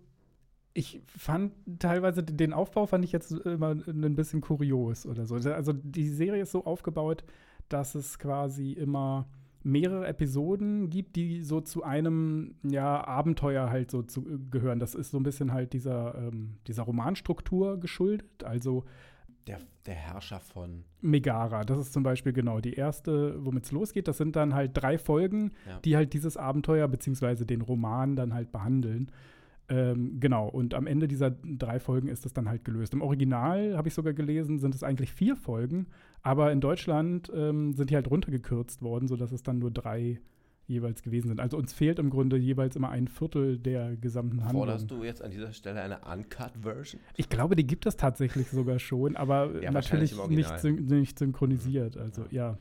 ich 0.73 1.03
fand 1.05 1.53
teilweise 1.77 2.23
den 2.23 2.53
Aufbau 2.53 2.87
fand 2.87 3.05
ich 3.05 3.11
jetzt 3.11 3.31
immer 3.31 3.69
ein 3.69 4.15
bisschen 4.15 4.41
kurios 4.41 5.05
oder 5.05 5.27
so. 5.27 5.35
Also, 5.35 5.73
die 5.73 6.09
Serie 6.09 6.41
ist 6.41 6.51
so 6.51 6.65
aufgebaut, 6.65 7.23
dass 7.69 7.93
es 7.93 8.17
quasi 8.17 8.71
immer 8.71 9.29
mehrere 9.67 10.07
Episoden 10.07 10.89
gibt, 10.89 11.15
die 11.15 11.43
so 11.43 11.61
zu 11.61 11.83
einem 11.83 12.55
ja, 12.63 13.05
Abenteuer 13.05 13.69
halt 13.69 13.91
so 13.91 14.01
zu, 14.01 14.23
gehören. 14.49 14.79
Das 14.79 14.95
ist 14.95 15.11
so 15.11 15.17
ein 15.19 15.23
bisschen 15.23 15.51
halt 15.53 15.73
dieser, 15.73 16.15
ähm, 16.15 16.55
dieser 16.67 16.83
Romanstruktur 16.83 17.79
geschuldet. 17.79 18.43
Also 18.43 18.85
Der, 19.45 19.59
der 19.85 19.95
Herrscher 19.95 20.39
von. 20.39 20.83
Megara, 21.01 21.63
das 21.63 21.79
ist 21.79 21.93
zum 21.93 22.03
Beispiel 22.03 22.33
genau 22.33 22.59
die 22.59 22.73
erste, 22.73 23.35
womit 23.45 23.65
es 23.65 23.71
losgeht. 23.71 24.07
Das 24.07 24.17
sind 24.17 24.35
dann 24.35 24.53
halt 24.53 24.71
drei 24.73 24.97
Folgen, 24.97 25.51
Ja. 25.67 25.79
die 25.79 25.95
halt 25.95 26.13
dieses 26.13 26.37
Abenteuer 26.37 26.87
beziehungsweise 26.87 27.45
den 27.45 27.61
Roman 27.61 28.15
dann 28.15 28.33
halt 28.33 28.51
behandeln. 28.51 29.11
Ähm, 29.69 30.19
genau, 30.21 30.47
und 30.47 30.73
am 30.73 30.87
Ende 30.87 31.09
dieser 31.09 31.29
drei 31.31 31.79
Folgen 31.79 32.07
ist 32.07 32.25
es 32.25 32.31
dann 32.33 32.47
halt 32.47 32.63
gelöst. 32.63 32.93
Im 32.93 33.01
Original, 33.01 33.75
habe 33.75 33.89
ich 33.89 33.93
sogar 33.93 34.13
gelesen, 34.13 34.59
sind 34.59 34.73
es 34.73 34.81
eigentlich 34.81 35.11
vier 35.11 35.35
Folgen, 35.35 35.87
aber 36.23 36.51
in 36.51 36.61
Deutschland 36.61 37.31
ähm, 37.33 37.73
sind 37.73 37.89
die 37.89 37.95
halt 37.95 38.09
runtergekürzt 38.09 38.81
worden, 38.81 39.07
sodass 39.07 39.31
es 39.31 39.43
dann 39.43 39.59
nur 39.59 39.71
drei 39.71 40.19
jeweils 40.67 41.01
gewesen 41.01 41.29
sind. 41.29 41.39
Also 41.39 41.57
uns 41.57 41.73
fehlt 41.73 41.97
im 41.97 42.09
Grunde 42.09 42.37
jeweils 42.37 42.75
immer 42.75 42.89
ein 42.89 43.07
Viertel 43.07 43.57
der 43.57 43.95
gesamten 43.95 44.43
Handlung. 44.43 44.65
Forderst 44.65 44.91
du 44.91 45.03
jetzt 45.03 45.21
an 45.21 45.31
dieser 45.31 45.53
Stelle 45.53 45.81
eine 45.81 45.99
Uncut-Version? 45.99 47.01
Ich 47.15 47.29
glaube, 47.29 47.55
die 47.55 47.65
gibt 47.65 47.85
es 47.85 47.95
tatsächlich 47.95 48.49
sogar 48.49 48.79
schon, 48.79 49.15
aber 49.15 49.61
Ja, 49.61 49.71
natürlich 49.71 50.15
nicht, 50.27 50.59
syn 50.59 50.85
nicht 50.85 51.17
synchronisiert. 51.17 51.97
Also 51.97 52.25
ja. 52.31 52.57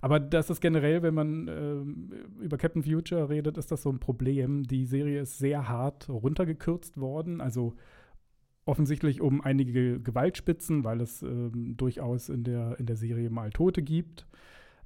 Aber 0.00 0.20
das 0.20 0.50
ist 0.50 0.60
generell, 0.60 1.02
wenn 1.02 1.14
man 1.14 1.48
ähm, 1.48 2.10
über 2.40 2.56
Captain 2.56 2.82
Future 2.82 3.28
redet, 3.28 3.58
ist 3.58 3.72
das 3.72 3.82
so 3.82 3.90
ein 3.90 3.98
Problem. 3.98 4.62
Die 4.62 4.84
Serie 4.84 5.22
ist 5.22 5.38
sehr 5.38 5.68
hart 5.68 6.08
runtergekürzt 6.08 7.00
worden. 7.00 7.40
Also 7.40 7.74
offensichtlich 8.68 9.20
um 9.20 9.40
einige 9.40 10.00
Gewaltspitzen, 10.00 10.84
weil 10.84 11.00
es 11.00 11.22
ähm, 11.22 11.76
durchaus 11.76 12.28
in 12.28 12.44
der, 12.44 12.78
in 12.78 12.86
der 12.86 12.96
Serie 12.96 13.30
mal 13.30 13.50
Tote 13.50 13.82
gibt. 13.82 14.26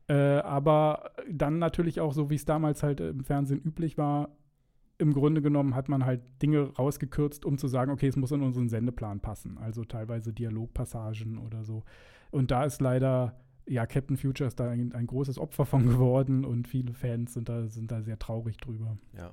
Äh, 0.08 0.14
aber 0.14 1.10
dann 1.30 1.58
natürlich 1.58 2.00
auch, 2.00 2.12
so 2.12 2.30
wie 2.30 2.36
es 2.36 2.44
damals 2.44 2.82
halt 2.82 3.00
im 3.00 3.24
Fernsehen 3.24 3.60
üblich 3.60 3.98
war, 3.98 4.30
im 4.98 5.12
Grunde 5.12 5.42
genommen 5.42 5.74
hat 5.74 5.88
man 5.88 6.04
halt 6.04 6.22
Dinge 6.40 6.72
rausgekürzt, 6.78 7.44
um 7.44 7.58
zu 7.58 7.66
sagen, 7.66 7.90
okay, 7.90 8.06
es 8.06 8.16
muss 8.16 8.30
in 8.30 8.42
unseren 8.42 8.68
Sendeplan 8.68 9.20
passen. 9.20 9.58
Also 9.58 9.84
teilweise 9.84 10.32
Dialogpassagen 10.32 11.38
oder 11.38 11.64
so. 11.64 11.82
Und 12.30 12.50
da 12.50 12.64
ist 12.64 12.80
leider 12.80 13.36
ja, 13.66 13.86
Captain 13.86 14.16
Future 14.16 14.48
ist 14.48 14.58
da 14.58 14.70
ein, 14.70 14.92
ein, 14.92 15.06
großes 15.06 15.38
Opfer 15.38 15.66
von 15.66 15.86
geworden 15.86 16.44
und 16.44 16.66
viele 16.66 16.94
Fans 16.94 17.34
sind 17.34 17.48
da, 17.48 17.68
sind 17.68 17.90
da 17.90 18.02
sehr 18.02 18.18
traurig 18.18 18.56
drüber. 18.56 18.96
Ja. 19.16 19.32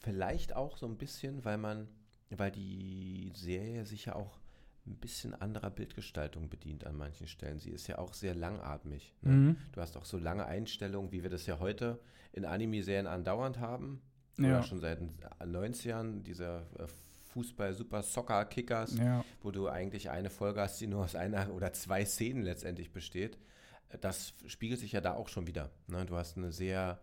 Vielleicht 0.00 0.56
auch 0.56 0.76
so 0.76 0.86
ein 0.86 0.96
bisschen, 0.96 1.44
weil 1.44 1.58
man, 1.58 1.88
weil 2.30 2.50
die 2.50 3.30
Serie 3.34 3.86
sich 3.86 4.06
ja 4.06 4.14
auch 4.14 4.38
ein 4.86 4.96
bisschen 4.96 5.34
anderer 5.34 5.70
Bildgestaltung 5.70 6.48
bedient 6.48 6.86
an 6.86 6.96
manchen 6.96 7.26
Stellen. 7.26 7.60
Sie 7.60 7.70
ist 7.70 7.86
ja 7.86 7.98
auch 7.98 8.14
sehr 8.14 8.34
langatmig. 8.34 9.14
Ne? 9.22 9.32
Mhm. 9.32 9.56
Du 9.72 9.80
hast 9.80 9.96
auch 9.96 10.04
so 10.04 10.18
lange 10.18 10.46
Einstellungen, 10.46 11.12
wie 11.12 11.22
wir 11.22 11.30
das 11.30 11.46
ja 11.46 11.58
heute 11.58 12.00
in 12.32 12.44
Anime-Serien 12.44 13.06
andauernd 13.06 13.58
haben. 13.58 14.00
Ja. 14.38 14.48
Oder 14.48 14.62
schon 14.62 14.80
seit 14.80 15.00
den 15.00 15.14
90ern, 15.40 16.22
dieser 16.22 16.60
äh, 16.78 16.86
Fußball-Super-Soccer-Kickers, 17.32 18.98
ja. 18.98 19.24
wo 19.42 19.50
du 19.50 19.68
eigentlich 19.68 20.10
eine 20.10 20.30
Folge 20.30 20.60
hast, 20.60 20.80
die 20.80 20.86
nur 20.86 21.04
aus 21.04 21.14
einer 21.14 21.52
oder 21.52 21.72
zwei 21.72 22.04
Szenen 22.04 22.42
letztendlich 22.42 22.92
besteht. 22.92 23.38
Das 24.00 24.34
spiegelt 24.46 24.80
sich 24.80 24.92
ja 24.92 25.00
da 25.00 25.14
auch 25.14 25.28
schon 25.28 25.46
wieder. 25.46 25.70
Ne? 25.86 26.04
Du 26.06 26.16
hast 26.16 26.36
eine 26.36 26.52
sehr 26.52 27.00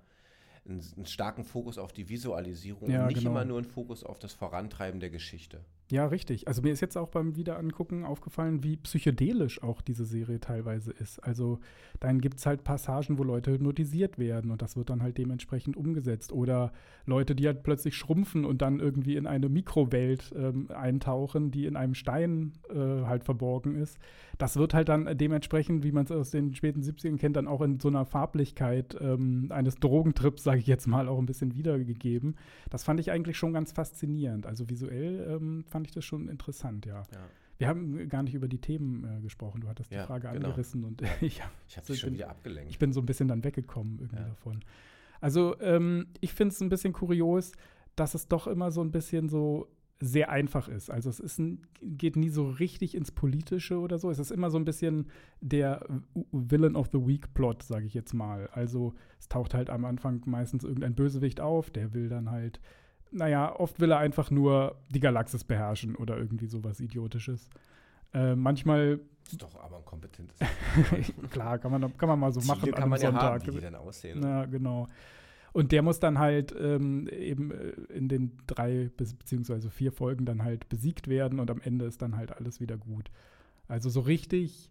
einen, 0.68 0.82
einen, 0.96 1.06
starken 1.06 1.44
Fokus 1.44 1.78
auf 1.78 1.94
die 1.94 2.10
Visualisierung 2.10 2.90
ja, 2.90 3.02
und 3.02 3.08
nicht 3.08 3.20
genau. 3.20 3.32
immer 3.32 3.46
nur 3.46 3.58
einen 3.58 3.68
Fokus 3.68 4.04
auf 4.04 4.20
das 4.20 4.34
Vorantreiben 4.34 5.00
der 5.00 5.10
Geschichte. 5.10 5.64
Ja, 5.92 6.08
richtig. 6.08 6.48
Also 6.48 6.64
mir 6.64 6.74
ist 6.74 6.82
jetzt 6.82 6.98
auch 6.98 7.10
beim 7.10 7.36
Wiederangucken 7.36 8.06
aufgefallen, 8.06 8.64
wie 8.64 8.76
psychedelisch 8.78 9.62
auch 9.62 9.82
diese 9.82 10.04
Serie 10.04 10.40
teilweise 10.40 10.92
ist. 10.92 11.20
Also 11.20 11.60
dann 12.00 12.22
gibt 12.22 12.40
es 12.40 12.48
halt 12.48 12.64
Passagen, 12.64 13.20
wo 13.20 13.24
Leute 13.24 13.52
hypnotisiert 13.52 14.18
werden 14.18 14.50
und 14.50 14.64
das 14.64 14.76
wird 14.78 14.90
dann 14.90 15.04
halt 15.04 15.20
dementsprechend 15.20 15.78
umgesetzt. 15.78 16.32
Oder 16.32 16.74
Leute, 17.06 17.36
die 17.36 17.46
halt 17.46 17.62
plötzlich 17.62 17.96
schrumpfen 17.96 18.46
und 18.46 18.64
dann 18.64 18.80
irgendwie 18.80 19.16
in 19.16 19.28
eine 19.28 19.48
Mikrowelt 19.48 20.34
ähm, 20.36 20.72
eintauchen, 20.72 21.52
die 21.52 21.68
in 21.68 21.76
einem 21.76 21.94
Stein 21.94 22.54
äh, 22.70 23.06
halt 23.06 23.24
verborgen 23.24 23.76
ist. 23.76 24.00
Das 24.40 24.58
wird 24.58 24.74
halt 24.74 24.90
dann 24.90 25.16
dementsprechend, 25.16 25.84
wie 25.84 25.92
man 25.92 26.06
es 26.06 26.12
aus 26.12 26.32
den 26.32 26.56
späten 26.56 26.82
70ern 26.82 27.18
kennt, 27.18 27.36
dann 27.36 27.48
auch 27.48 27.62
in 27.62 27.80
so 27.80 27.90
einer 27.90 28.06
Farblichkeit 28.06 28.98
ähm, 29.00 29.52
eines 29.52 29.76
Drogentrips, 29.76 30.44
sage 30.44 30.60
ich 30.60 30.68
jetzt 30.68 30.88
mal, 30.88 31.08
auch 31.08 31.20
ein 31.20 31.28
bisschen 31.28 31.56
wiedergegeben. 31.56 32.36
Das 32.72 32.84
fand 32.84 33.00
ich 33.00 33.12
eigentlich 33.12 33.38
schon 33.38 33.54
ganz 33.54 33.72
faszinierend. 33.72 34.48
Also 34.48 34.68
visuell 34.68 35.28
ähm, 35.30 35.64
fand 35.76 35.88
ich 35.88 35.94
das 35.94 36.06
schon 36.06 36.30
interessant, 36.30 36.86
ja. 36.86 37.04
ja. 37.12 37.30
Wir 37.58 37.68
haben 37.68 38.08
gar 38.08 38.24
nicht 38.24 38.34
über 38.34 38.48
die 38.48 38.62
Themen 38.62 39.04
äh, 39.04 39.22
gesprochen. 39.22 39.60
Du 39.60 39.68
hattest 39.68 39.92
ja, 39.92 40.00
die 40.02 40.08
Frage 40.08 40.30
genau. 40.30 40.48
angerissen 40.48 40.86
und 40.86 41.02
ich, 41.22 41.42
ich 41.68 41.78
habe 41.78 41.86
dich 41.86 42.00
schon 42.00 42.14
wieder 42.14 42.30
abgelenkt. 42.30 42.72
Ich 42.72 42.80
bin 42.80 42.94
so 42.94 43.02
ein 43.02 43.06
bisschen 43.06 43.28
dann 43.28 43.44
weggekommen 43.44 44.00
irgendwie 44.00 44.24
davon. 44.24 44.64
Also 45.20 45.60
ähm, 45.60 46.08
ich 46.22 46.34
finde 46.34 46.54
es 46.54 46.62
ein 46.62 46.70
bisschen 46.70 46.94
kurios, 46.94 47.52
dass 47.98 48.14
es 48.14 48.30
doch 48.30 48.48
immer 48.48 48.72
so 48.72 48.82
ein 48.82 48.92
bisschen 48.92 49.28
so 49.28 49.68
sehr 50.00 50.30
einfach 50.30 50.70
ist. 50.70 50.90
Also 50.90 51.10
es 51.10 51.20
ist 51.20 51.40
ein, 51.40 51.68
geht 51.82 52.16
nie 52.16 52.30
so 52.30 52.48
richtig 52.48 52.96
ins 52.96 53.12
Politische 53.12 53.78
oder 53.80 53.98
so. 53.98 54.10
Es 54.10 54.20
ist 54.20 54.32
immer 54.32 54.50
so 54.52 54.58
ein 54.58 54.66
bisschen 54.66 55.10
der 55.42 55.86
Villain 56.32 56.78
of 56.78 56.88
the 56.94 57.06
Week 57.06 57.34
Plot, 57.34 57.64
sage 57.64 57.86
ich 57.86 57.94
jetzt 57.94 58.14
mal. 58.14 58.48
Also 58.54 58.94
es 59.20 59.28
taucht 59.28 59.54
halt 59.54 59.70
am 59.70 59.84
Anfang 59.84 60.22
meistens 60.26 60.64
irgendein 60.64 60.96
Bösewicht 60.96 61.42
auf, 61.42 61.70
der 61.70 61.94
will 61.94 62.08
dann 62.08 62.32
halt 62.32 62.62
naja, 63.12 63.56
oft 63.56 63.80
will 63.80 63.92
er 63.92 64.00
einfach 64.00 64.32
nur 64.32 64.76
die 64.90 65.00
Galaxis 65.00 65.44
beherrschen 65.44 65.96
oder 65.96 66.18
irgendwie 66.18 66.48
sowas 66.48 66.80
Idiotisches. 66.80 67.50
Äh, 68.14 68.36
manchmal. 68.36 69.00
Ist 69.26 69.42
doch 69.42 69.56
aber 69.62 69.78
ein 69.78 69.86
kompetentes. 69.86 70.38
Klar, 71.32 71.58
kann 71.60 71.72
man, 71.72 71.98
kann 71.98 72.10
man 72.10 72.20
mal 72.20 72.32
so 72.32 72.40
Ziele 72.40 72.56
machen 72.56 72.72
kann 72.72 72.90
man 72.90 73.00
Sonntag. 73.00 73.22
Ja 73.22 73.30
haben, 73.32 73.48
wie 73.48 73.52
die 73.52 73.60
dann 73.62 73.76
aussehen. 73.76 74.24
Ja, 74.24 74.46
genau. 74.46 74.88
Und 75.56 75.72
der 75.72 75.82
muss 75.82 76.02
dann 76.02 76.20
halt 76.20 76.54
ähm, 76.60 77.08
eben 77.08 77.52
äh, 77.52 77.70
in 77.94 78.10
den 78.10 78.38
drei 78.46 78.90
bis, 78.98 79.14
beziehungsweise 79.14 79.70
vier 79.70 79.94
Folgen 79.94 80.26
dann 80.26 80.44
halt 80.44 80.68
besiegt 80.68 81.08
werden 81.08 81.40
und 81.40 81.50
am 81.50 81.62
Ende 81.62 81.86
ist 81.86 82.02
dann 82.02 82.18
halt 82.18 82.36
alles 82.36 82.60
wieder 82.60 82.78
gut. 82.78 83.10
Also 83.70 83.90
so 83.90 84.02
richtig, 84.02 84.70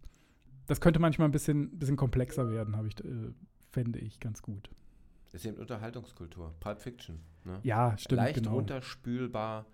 das 0.67 0.81
könnte 0.81 0.99
manchmal 0.99 1.27
ein 1.27 1.31
bisschen, 1.31 1.77
bisschen 1.79 1.97
komplexer 1.97 2.51
werden, 2.51 2.77
habe 2.77 2.87
ich, 2.87 3.03
äh, 3.03 3.31
fände 3.71 3.97
ich 3.99 4.19
ganz 4.19 4.43
gut. 4.43 4.69
Ist 5.35 5.45
eben 5.45 5.57
Unterhaltungskultur, 5.57 6.55
Pulp 6.61 6.79
Fiction. 6.79 7.19
Ne? 7.43 7.59
Ja, 7.63 7.97
stimmt. 7.97 8.21
Leicht 8.21 8.35
genau. 8.35 8.53
runterspülbar. 8.53 9.65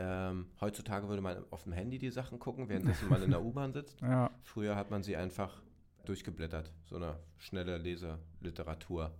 Ähm, 0.00 0.46
heutzutage 0.60 1.08
würde 1.08 1.22
man 1.22 1.44
auf 1.50 1.62
dem 1.62 1.72
Handy 1.72 1.98
die 1.98 2.10
Sachen 2.10 2.40
gucken, 2.40 2.68
währenddessen 2.68 3.08
man 3.08 3.22
in 3.22 3.30
der 3.30 3.40
U-Bahn 3.44 3.72
sitzt. 3.72 4.00
Ja. 4.00 4.32
Früher 4.42 4.74
hat 4.74 4.90
man 4.90 5.04
sie 5.04 5.16
einfach 5.16 5.62
durchgeblättert. 6.06 6.72
So 6.86 6.96
eine 6.96 7.20
schnelle 7.38 7.78
Leseliteratur 7.78 9.14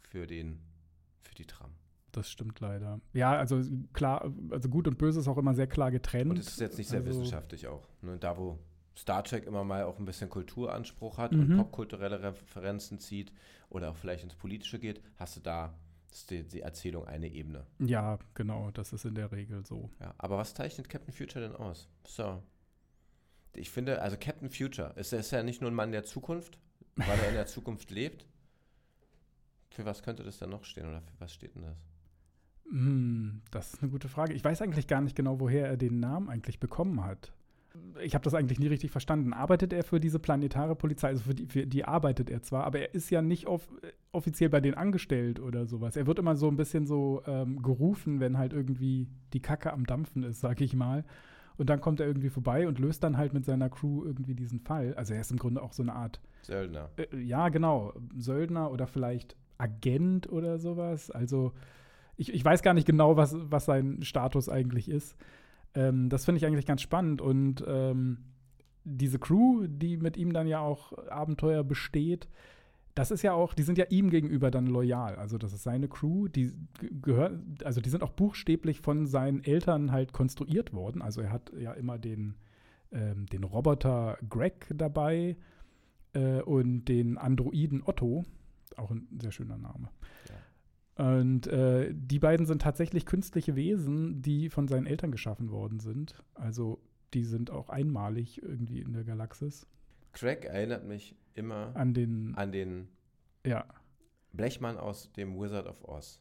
für, 0.00 0.26
den, 0.26 0.58
für 1.22 1.36
die 1.36 1.46
Tram. 1.46 1.70
Das 2.10 2.28
stimmt 2.28 2.58
leider. 2.58 3.00
Ja, 3.12 3.38
also 3.38 3.62
klar, 3.92 4.34
also 4.50 4.68
gut 4.68 4.88
und 4.88 4.98
böse 4.98 5.20
ist 5.20 5.28
auch 5.28 5.38
immer 5.38 5.54
sehr 5.54 5.68
klar 5.68 5.92
getrennt. 5.92 6.30
Und 6.30 6.38
es 6.40 6.48
ist 6.48 6.60
jetzt 6.60 6.78
nicht 6.78 6.88
sehr 6.88 6.98
also, 6.98 7.10
wissenschaftlich 7.10 7.68
auch. 7.68 7.86
Ne? 8.02 8.18
Da, 8.18 8.36
wo 8.36 8.58
Star 8.98 9.22
Trek 9.22 9.46
immer 9.46 9.62
mal 9.62 9.84
auch 9.84 9.98
ein 9.98 10.04
bisschen 10.04 10.28
Kulturanspruch 10.28 11.18
hat 11.18 11.32
mhm. 11.32 11.40
und 11.40 11.56
popkulturelle 11.56 12.20
Referenzen 12.20 12.98
zieht 12.98 13.32
oder 13.70 13.90
auch 13.90 13.96
vielleicht 13.96 14.24
ins 14.24 14.34
Politische 14.34 14.80
geht, 14.80 15.00
hast 15.16 15.36
du 15.36 15.40
da 15.40 15.72
die, 16.30 16.42
die, 16.42 16.62
Erzählung 16.62 17.06
eine 17.06 17.28
Ebene. 17.28 17.64
Ja, 17.78 18.18
genau, 18.34 18.70
das 18.72 18.92
ist 18.92 19.04
in 19.04 19.14
der 19.14 19.30
Regel 19.30 19.64
so. 19.64 19.90
Ja, 20.00 20.14
aber 20.18 20.36
was 20.36 20.54
zeichnet 20.54 20.88
Captain 20.88 21.14
Future 21.14 21.46
denn 21.46 21.54
aus? 21.54 21.88
So. 22.06 22.42
Ich 23.54 23.70
finde, 23.70 24.02
also 24.02 24.16
Captain 24.18 24.50
Future 24.50 24.92
ist, 24.96 25.12
ist 25.12 25.30
ja 25.30 25.42
nicht 25.42 25.60
nur 25.60 25.70
ein 25.70 25.74
Mann 25.74 25.92
der 25.92 26.04
Zukunft, 26.04 26.58
weil 26.96 27.18
er 27.20 27.28
in 27.28 27.34
der 27.34 27.46
Zukunft 27.46 27.90
lebt. 27.90 28.26
Für 29.70 29.84
was 29.84 30.02
könnte 30.02 30.24
das 30.24 30.38
dann 30.38 30.50
noch 30.50 30.64
stehen 30.64 30.88
oder 30.88 31.02
für 31.02 31.20
was 31.20 31.32
steht 31.32 31.54
denn 31.54 31.62
das? 31.62 31.76
Hm, 32.68 33.42
das 33.52 33.74
ist 33.74 33.82
eine 33.82 33.92
gute 33.92 34.08
Frage. 34.08 34.34
Ich 34.34 34.42
weiß 34.42 34.60
eigentlich 34.60 34.88
gar 34.88 35.02
nicht 35.02 35.14
genau, 35.14 35.38
woher 35.38 35.68
er 35.68 35.76
den 35.76 36.00
Namen 36.00 36.28
eigentlich 36.28 36.58
bekommen 36.58 37.04
hat 37.04 37.32
ich 38.02 38.14
habe 38.14 38.24
das 38.24 38.34
eigentlich 38.34 38.58
nie 38.58 38.66
richtig 38.68 38.90
verstanden. 38.90 39.32
Arbeitet 39.32 39.72
er 39.72 39.82
für 39.82 40.00
diese 40.00 40.18
planetare 40.18 40.76
Polizei? 40.76 41.08
Also 41.08 41.22
für 41.22 41.34
die, 41.34 41.46
für 41.46 41.66
die 41.66 41.84
arbeitet 41.84 42.30
er 42.30 42.42
zwar, 42.42 42.64
aber 42.64 42.80
er 42.80 42.94
ist 42.94 43.10
ja 43.10 43.22
nicht 43.22 43.46
off 43.46 43.68
offiziell 44.10 44.48
bei 44.48 44.60
denen 44.60 44.74
angestellt 44.74 45.38
oder 45.38 45.66
sowas. 45.66 45.96
Er 45.96 46.06
wird 46.06 46.18
immer 46.18 46.34
so 46.34 46.48
ein 46.48 46.56
bisschen 46.56 46.86
so 46.86 47.22
ähm, 47.26 47.62
gerufen, 47.62 48.20
wenn 48.20 48.38
halt 48.38 48.52
irgendwie 48.52 49.08
die 49.32 49.40
Kacke 49.40 49.72
am 49.72 49.84
Dampfen 49.84 50.22
ist, 50.22 50.40
sag 50.40 50.60
ich 50.60 50.74
mal. 50.74 51.04
Und 51.56 51.68
dann 51.70 51.80
kommt 51.80 52.00
er 52.00 52.06
irgendwie 52.06 52.30
vorbei 52.30 52.68
und 52.68 52.78
löst 52.78 53.02
dann 53.02 53.16
halt 53.16 53.34
mit 53.34 53.44
seiner 53.44 53.68
Crew 53.68 54.04
irgendwie 54.04 54.34
diesen 54.34 54.60
Fall. 54.60 54.94
Also 54.94 55.12
er 55.14 55.20
ist 55.20 55.30
im 55.30 55.38
Grunde 55.38 55.60
auch 55.62 55.72
so 55.72 55.82
eine 55.82 55.94
Art 55.94 56.20
Söldner. 56.42 56.90
Äh, 56.96 57.16
ja, 57.18 57.48
genau. 57.48 57.92
Söldner 58.16 58.70
oder 58.70 58.86
vielleicht 58.86 59.36
Agent 59.58 60.30
oder 60.30 60.58
sowas. 60.58 61.10
Also 61.10 61.52
ich, 62.16 62.32
ich 62.32 62.44
weiß 62.44 62.62
gar 62.62 62.74
nicht 62.74 62.86
genau, 62.86 63.16
was, 63.16 63.36
was 63.38 63.64
sein 63.64 64.02
Status 64.02 64.48
eigentlich 64.48 64.88
ist. 64.88 65.16
Ähm, 65.74 66.08
das 66.08 66.24
finde 66.24 66.38
ich 66.38 66.46
eigentlich 66.46 66.66
ganz 66.66 66.82
spannend 66.82 67.20
und 67.20 67.64
ähm, 67.66 68.18
diese 68.84 69.18
Crew, 69.18 69.66
die 69.66 69.96
mit 69.96 70.16
ihm 70.16 70.32
dann 70.32 70.46
ja 70.46 70.60
auch 70.60 70.92
Abenteuer 71.08 71.62
besteht, 71.62 72.28
das 72.94 73.12
ist 73.12 73.22
ja 73.22 73.32
auch, 73.32 73.54
die 73.54 73.62
sind 73.62 73.78
ja 73.78 73.84
ihm 73.90 74.10
gegenüber 74.10 74.50
dann 74.50 74.66
loyal. 74.66 75.14
Also 75.16 75.38
das 75.38 75.52
ist 75.52 75.62
seine 75.62 75.86
Crew, 75.86 76.26
die 76.26 76.52
gehört, 77.00 77.32
also 77.64 77.80
die 77.80 77.90
sind 77.90 78.02
auch 78.02 78.10
buchstäblich 78.10 78.80
von 78.80 79.06
seinen 79.06 79.44
Eltern 79.44 79.92
halt 79.92 80.12
konstruiert 80.12 80.72
worden. 80.72 81.00
Also 81.00 81.20
er 81.20 81.30
hat 81.30 81.52
ja 81.56 81.72
immer 81.74 81.96
den, 81.98 82.34
ähm, 82.90 83.26
den 83.26 83.44
Roboter 83.44 84.18
Greg 84.28 84.66
dabei 84.74 85.36
äh, 86.12 86.40
und 86.40 86.86
den 86.86 87.18
Androiden 87.18 87.82
Otto, 87.84 88.24
auch 88.76 88.90
ein 88.90 89.06
sehr 89.20 89.30
schöner 89.30 89.58
Name. 89.58 89.90
Ja. 90.28 90.34
Und 90.98 91.46
äh, 91.46 91.94
die 91.94 92.18
beiden 92.18 92.44
sind 92.44 92.60
tatsächlich 92.60 93.06
künstliche 93.06 93.54
Wesen, 93.54 94.20
die 94.20 94.50
von 94.50 94.66
seinen 94.66 94.86
Eltern 94.86 95.12
geschaffen 95.12 95.50
worden 95.50 95.78
sind. 95.78 96.22
Also 96.34 96.80
die 97.14 97.22
sind 97.22 97.50
auch 97.50 97.68
einmalig 97.68 98.42
irgendwie 98.42 98.80
in 98.80 98.92
der 98.92 99.04
Galaxis. 99.04 99.66
Craig 100.12 100.44
erinnert 100.44 100.84
mich 100.84 101.14
immer 101.34 101.70
an 101.74 101.94
den, 101.94 102.34
an 102.34 102.50
den 102.50 102.88
ja. 103.46 103.64
Blechmann 104.32 104.76
aus 104.76 105.12
dem 105.12 105.40
Wizard 105.40 105.68
of 105.68 105.84
Oz. 105.84 106.20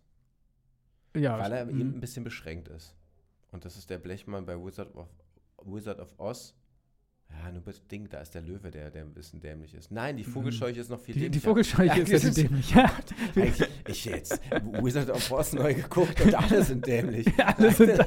Ja, 1.15 1.39
weil 1.39 1.51
er 1.51 1.67
eben 1.67 1.79
ein 1.79 1.99
bisschen 1.99 2.23
beschränkt 2.23 2.67
ist. 2.67 2.95
Und 3.51 3.65
das 3.65 3.77
ist 3.77 3.89
der 3.89 3.97
Blechmann 3.97 4.45
bei 4.45 4.55
Wizard 4.63 4.93
of, 4.95 5.09
Wizard 5.65 5.99
of 5.99 6.13
Oz, 6.19 6.55
ja, 7.29 7.51
nur 7.51 7.61
bedingt, 7.61 8.13
da 8.13 8.19
ist 8.21 8.33
der 8.33 8.41
Löwe, 8.41 8.71
der, 8.71 8.89
der 8.89 9.03
ein 9.03 9.13
bisschen 9.13 9.39
dämlich 9.39 9.73
ist. 9.73 9.91
Nein, 9.91 10.17
die 10.17 10.23
Vogelscheuche 10.23 10.79
ist 10.79 10.89
noch 10.89 10.99
viel 10.99 11.13
dämlicher. 11.13 11.31
Die 11.31 11.39
Vogelscheuche 11.39 12.01
ja, 12.01 12.15
ist 12.15 12.23
ja 12.37 12.43
dämlich. 12.43 12.71
Ja. 12.71 12.91
Ich 13.87 14.05
jetzt 14.05 14.41
Wizard 14.81 15.09
of 15.09 15.31
Oz 15.31 15.53
neu 15.53 15.73
geguckt 15.73 16.21
und 16.21 16.35
alle 16.35 16.63
sind 16.63 16.85
dämlich. 16.85 17.27
Ja, 17.37 17.53
alle 17.57 17.71
sind, 17.71 17.99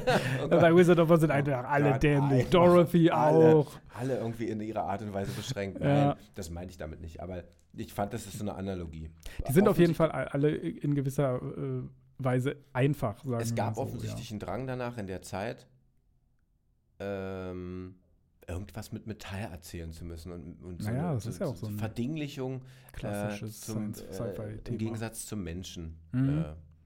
oh 0.43 0.47
bei 0.49 0.75
Wizard 0.75 0.99
of 0.99 1.09
Oz 1.09 1.21
sind 1.21 1.31
einfach 1.31 1.63
alle 1.63 1.91
Gott, 1.91 2.03
dämlich. 2.03 2.49
Dorothy 2.49 3.09
alle, 3.09 3.55
auch. 3.55 3.71
Alle 3.97 4.17
irgendwie 4.17 4.45
in 4.45 4.59
ihrer 4.59 4.83
Art 4.83 5.01
und 5.01 5.13
Weise 5.13 5.31
beschränkt. 5.31 5.79
Nein, 5.79 6.15
das 6.35 6.49
meinte 6.49 6.71
ich 6.71 6.77
damit 6.77 7.01
nicht. 7.01 7.21
Aber 7.21 7.43
ich 7.73 7.93
fand, 7.93 8.13
das 8.13 8.25
ist 8.25 8.39
so 8.39 8.43
eine 8.43 8.55
Analogie. 8.55 9.09
Die 9.47 9.53
sind 9.53 9.67
auf 9.67 9.77
jeden 9.77 9.95
Fall 9.95 10.11
alle 10.11 10.49
in 10.55 10.95
gewisser 10.95 11.41
äh, 11.41 11.83
Weise 12.17 12.57
einfach, 12.73 13.23
sagen 13.23 13.41
Es 13.41 13.55
gab 13.55 13.75
so, 13.75 13.81
offensichtlich 13.81 14.31
einen 14.31 14.39
Drang 14.39 14.67
danach 14.67 14.97
in 14.97 15.07
der 15.07 15.21
Zeit, 15.21 15.67
ähm, 16.99 17.95
irgendwas 18.47 18.91
mit 18.91 19.07
Metall 19.07 19.49
erzählen 19.51 19.91
zu 19.91 20.05
müssen 20.05 20.31
und, 20.31 20.63
und 20.63 20.83
naja, 20.83 21.09
so, 21.09 21.15
das 21.15 21.25
ist 21.27 21.39
ja 21.39 21.47
auch 21.47 21.55
so 21.55 21.67
eine 21.67 21.77
Verdinglichung 21.77 22.61
klassisches 22.91 23.69
äh, 23.69 23.73
zum, 23.73 23.93
äh, 23.93 24.57
im 24.67 24.77
Gegensatz 24.77 25.25
zum 25.25 25.43
Menschen 25.43 25.95
mhm. 26.11 26.39
äh, 26.39 26.43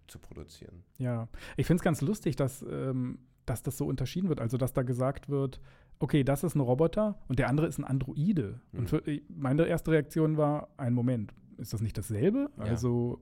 zu 0.08 0.20
produzieren. 0.20 0.84
Ja, 0.98 1.28
ich 1.58 1.66
finde 1.66 1.80
es 1.80 1.84
ganz 1.84 2.02
lustig, 2.02 2.36
dass, 2.36 2.64
ähm, 2.70 3.20
dass 3.46 3.64
das 3.64 3.78
so 3.78 3.86
unterschieden 3.86 4.30
wird. 4.30 4.42
Also, 4.42 4.58
dass 4.58 4.74
da 4.74 4.84
gesagt 4.84 5.30
wird, 5.30 5.60
okay, 6.00 6.24
das 6.24 6.44
ist 6.44 6.56
ein 6.56 6.60
Roboter 6.60 7.20
und 7.28 7.40
der 7.40 7.50
andere 7.50 7.68
ist 7.68 7.78
ein 7.78 7.86
Androide. 7.86 8.60
Mhm. 8.72 8.80
Und 8.80 8.90
für, 8.90 9.04
meine 9.30 9.66
erste 9.66 9.92
Reaktion 9.92 10.38
war, 10.38 10.70
ein 10.78 10.94
Moment, 10.94 11.34
ist 11.58 11.74
das 11.74 11.82
nicht 11.82 11.98
dasselbe? 11.98 12.50
Ja. 12.58 12.66
Also, 12.66 13.22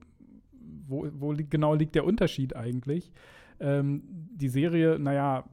wo, 0.86 1.08
wo 1.12 1.32
li 1.32 1.46
genau 1.48 1.74
liegt 1.74 1.94
der 1.94 2.04
Unterschied 2.04 2.56
eigentlich? 2.56 3.12
Ähm, 3.60 4.02
die 4.34 4.48
Serie, 4.48 4.98
naja, 4.98 5.44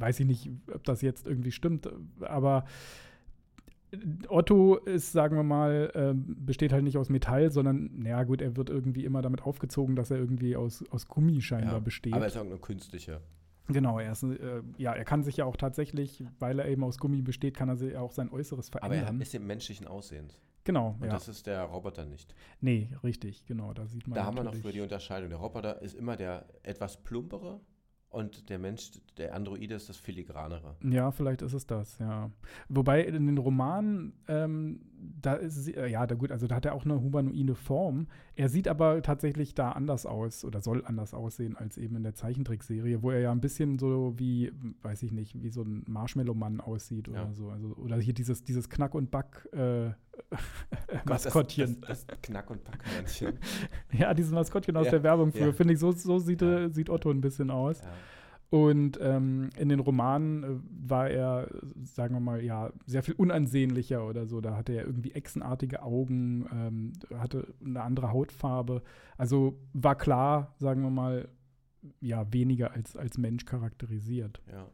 weiß 0.00 0.20
ich 0.20 0.26
nicht, 0.26 0.50
ob 0.72 0.84
das 0.84 1.02
jetzt 1.02 1.26
irgendwie 1.26 1.52
stimmt, 1.52 1.88
aber 2.20 2.64
Otto 4.28 4.76
ist, 4.76 5.12
sagen 5.12 5.36
wir 5.36 5.42
mal, 5.42 5.90
ähm, 5.94 6.36
besteht 6.38 6.72
halt 6.72 6.84
nicht 6.84 6.96
aus 6.96 7.08
Metall, 7.08 7.50
sondern, 7.50 7.90
naja, 7.98 8.22
gut, 8.22 8.40
er 8.40 8.56
wird 8.56 8.70
irgendwie 8.70 9.04
immer 9.04 9.20
damit 9.20 9.42
aufgezogen, 9.42 9.96
dass 9.96 10.10
er 10.12 10.18
irgendwie 10.18 10.54
aus, 10.56 10.84
aus 10.90 11.06
Gummi 11.08 11.40
scheinbar 11.40 11.74
Ja, 11.74 11.78
besteht. 11.80 12.12
Aber 12.12 12.26
es 12.26 12.32
ist 12.32 12.36
irgendeine 12.36 12.60
künstliche. 12.60 13.20
Genau, 13.66 13.98
er 13.98 14.12
ist, 14.12 14.22
äh, 14.22 14.62
ja, 14.78 14.92
er 14.92 15.04
kann 15.04 15.22
sich 15.24 15.36
ja 15.38 15.44
auch 15.44 15.56
tatsächlich, 15.56 16.24
weil 16.38 16.58
er 16.60 16.68
eben 16.68 16.84
aus 16.84 16.98
Gummi 16.98 17.22
besteht, 17.22 17.56
kann 17.56 17.68
er 17.68 17.76
sich 17.76 17.96
auch 17.96 18.12
sein 18.12 18.30
Äußeres 18.30 18.70
Aber 18.72 18.82
er 18.82 18.88
verändern. 18.88 19.20
ist 19.20 19.34
im 19.34 19.46
menschlichen 19.46 19.86
Aussehens. 19.88 20.40
genau, 20.64 20.96
Und 21.00 21.06
ja. 21.06 21.12
das 21.12 21.28
ist 21.28 21.46
der 21.46 21.62
Roboter 21.64 22.04
nicht. 22.04 22.34
Nee, 22.60 22.90
richtig, 23.02 23.44
genau, 23.46 23.72
da 23.72 23.86
sieht 23.86 24.06
man 24.06 24.14
Da 24.16 24.24
haben 24.24 24.36
wir 24.36 24.44
noch 24.44 24.54
früher 24.54 24.72
die 24.72 24.80
Unterscheidung. 24.80 25.30
Der 25.30 25.38
Roboter 25.38 25.82
ist 25.82 25.94
immer 25.96 26.16
der 26.16 26.46
etwas 26.62 26.96
plumpere 27.02 27.60
und 28.10 28.48
der 28.50 28.58
Mensch, 28.58 28.90
der 29.18 29.34
Androide 29.34 29.74
ist 29.74 29.88
das 29.88 29.96
filigranere. 29.96 30.74
Ja, 30.82 31.10
vielleicht 31.12 31.42
ist 31.42 31.52
es 31.52 31.66
das, 31.66 31.98
ja. 31.98 32.30
Wobei 32.68 33.02
in 33.04 33.26
den 33.26 33.38
Romanen, 33.38 34.12
ähm, 34.28 34.80
da 35.22 35.34
ist, 35.34 35.54
sie- 35.64 35.74
äh, 35.74 35.86
ja, 35.88 36.06
da 36.06 36.14
gut, 36.16 36.32
also 36.32 36.46
da 36.46 36.56
hat 36.56 36.64
er 36.66 36.74
auch 36.74 36.84
eine 36.84 37.00
humanoide 37.00 37.54
Form. 37.54 38.08
Er 38.34 38.48
sieht 38.48 38.66
aber 38.68 39.00
tatsächlich 39.02 39.54
da 39.54 39.72
anders 39.72 40.06
aus 40.06 40.44
oder 40.44 40.60
soll 40.60 40.84
anders 40.84 41.14
aussehen 41.14 41.56
als 41.56 41.78
eben 41.78 41.96
in 41.96 42.02
der 42.02 42.14
Zeichentrickserie, 42.14 43.02
wo 43.02 43.10
er 43.12 43.20
ja 43.20 43.32
ein 43.32 43.40
bisschen 43.40 43.78
so 43.78 44.14
wie, 44.16 44.52
weiß 44.82 45.02
ich 45.04 45.12
nicht, 45.12 45.40
wie 45.42 45.50
so 45.50 45.62
ein 45.62 45.84
Marshmallow-Mann 45.86 46.60
aussieht 46.60 47.08
oder 47.08 47.24
Ja. 47.26 47.32
so. 47.32 47.48
Also, 47.50 47.68
oder 47.76 47.96
hier 47.98 48.12
dieses, 48.14 48.42
dieses 48.44 48.68
Knack- 48.68 48.94
und 48.94 49.10
Back- 49.10 49.48
äh, 49.52 49.90
Gott, 50.88 51.06
Maskottchen. 51.06 51.80
Das, 51.82 51.88
das, 51.88 52.06
das 52.06 52.22
Knack- 52.22 52.50
und 52.50 52.62
Packmännchen. 52.64 53.38
Ja, 53.92 54.14
dieses 54.14 54.32
Maskottchen 54.32 54.76
aus 54.76 54.86
Ja, 54.86 54.92
der 54.92 55.02
Werbung 55.02 55.32
früher, 55.32 55.46
ja. 55.48 55.52
finde 55.52 55.74
ich, 55.74 55.80
so, 55.80 55.92
so 55.92 56.18
sieht, 56.18 56.42
Ja. 56.42 56.60
äh, 56.64 56.70
sieht 56.70 56.90
Otto 56.90 57.10
ein 57.10 57.20
bisschen 57.20 57.50
aus. 57.50 57.80
Und 58.52 58.98
ähm, 59.00 59.50
in 59.56 59.68
den 59.68 59.78
Romanen 59.78 60.42
äh, 60.42 60.48
war 60.88 61.08
er, 61.08 61.48
sagen 61.84 62.16
wir 62.16 62.20
mal, 62.20 62.42
ja, 62.42 62.72
sehr 62.84 63.04
viel 63.04 63.14
unansehnlicher 63.14 64.04
oder 64.04 64.26
so. 64.26 64.40
Da 64.40 64.56
hatte 64.56 64.72
er 64.72 64.86
irgendwie 64.86 65.12
echsenartige 65.12 65.82
Augen, 65.82 66.46
ähm, 66.52 66.92
hatte 67.18 67.46
eine 67.64 67.80
andere 67.82 68.10
Hautfarbe. 68.12 68.82
Also 69.16 69.56
war 69.72 69.94
klar, 69.96 70.54
sagen 70.58 70.82
wir 70.82 70.90
mal, 70.90 71.28
ja, 72.00 72.30
weniger 72.32 72.72
als, 72.72 72.96
als 72.96 73.18
Mensch 73.18 73.44
charakterisiert. 73.44 74.40
ja. 74.50 74.66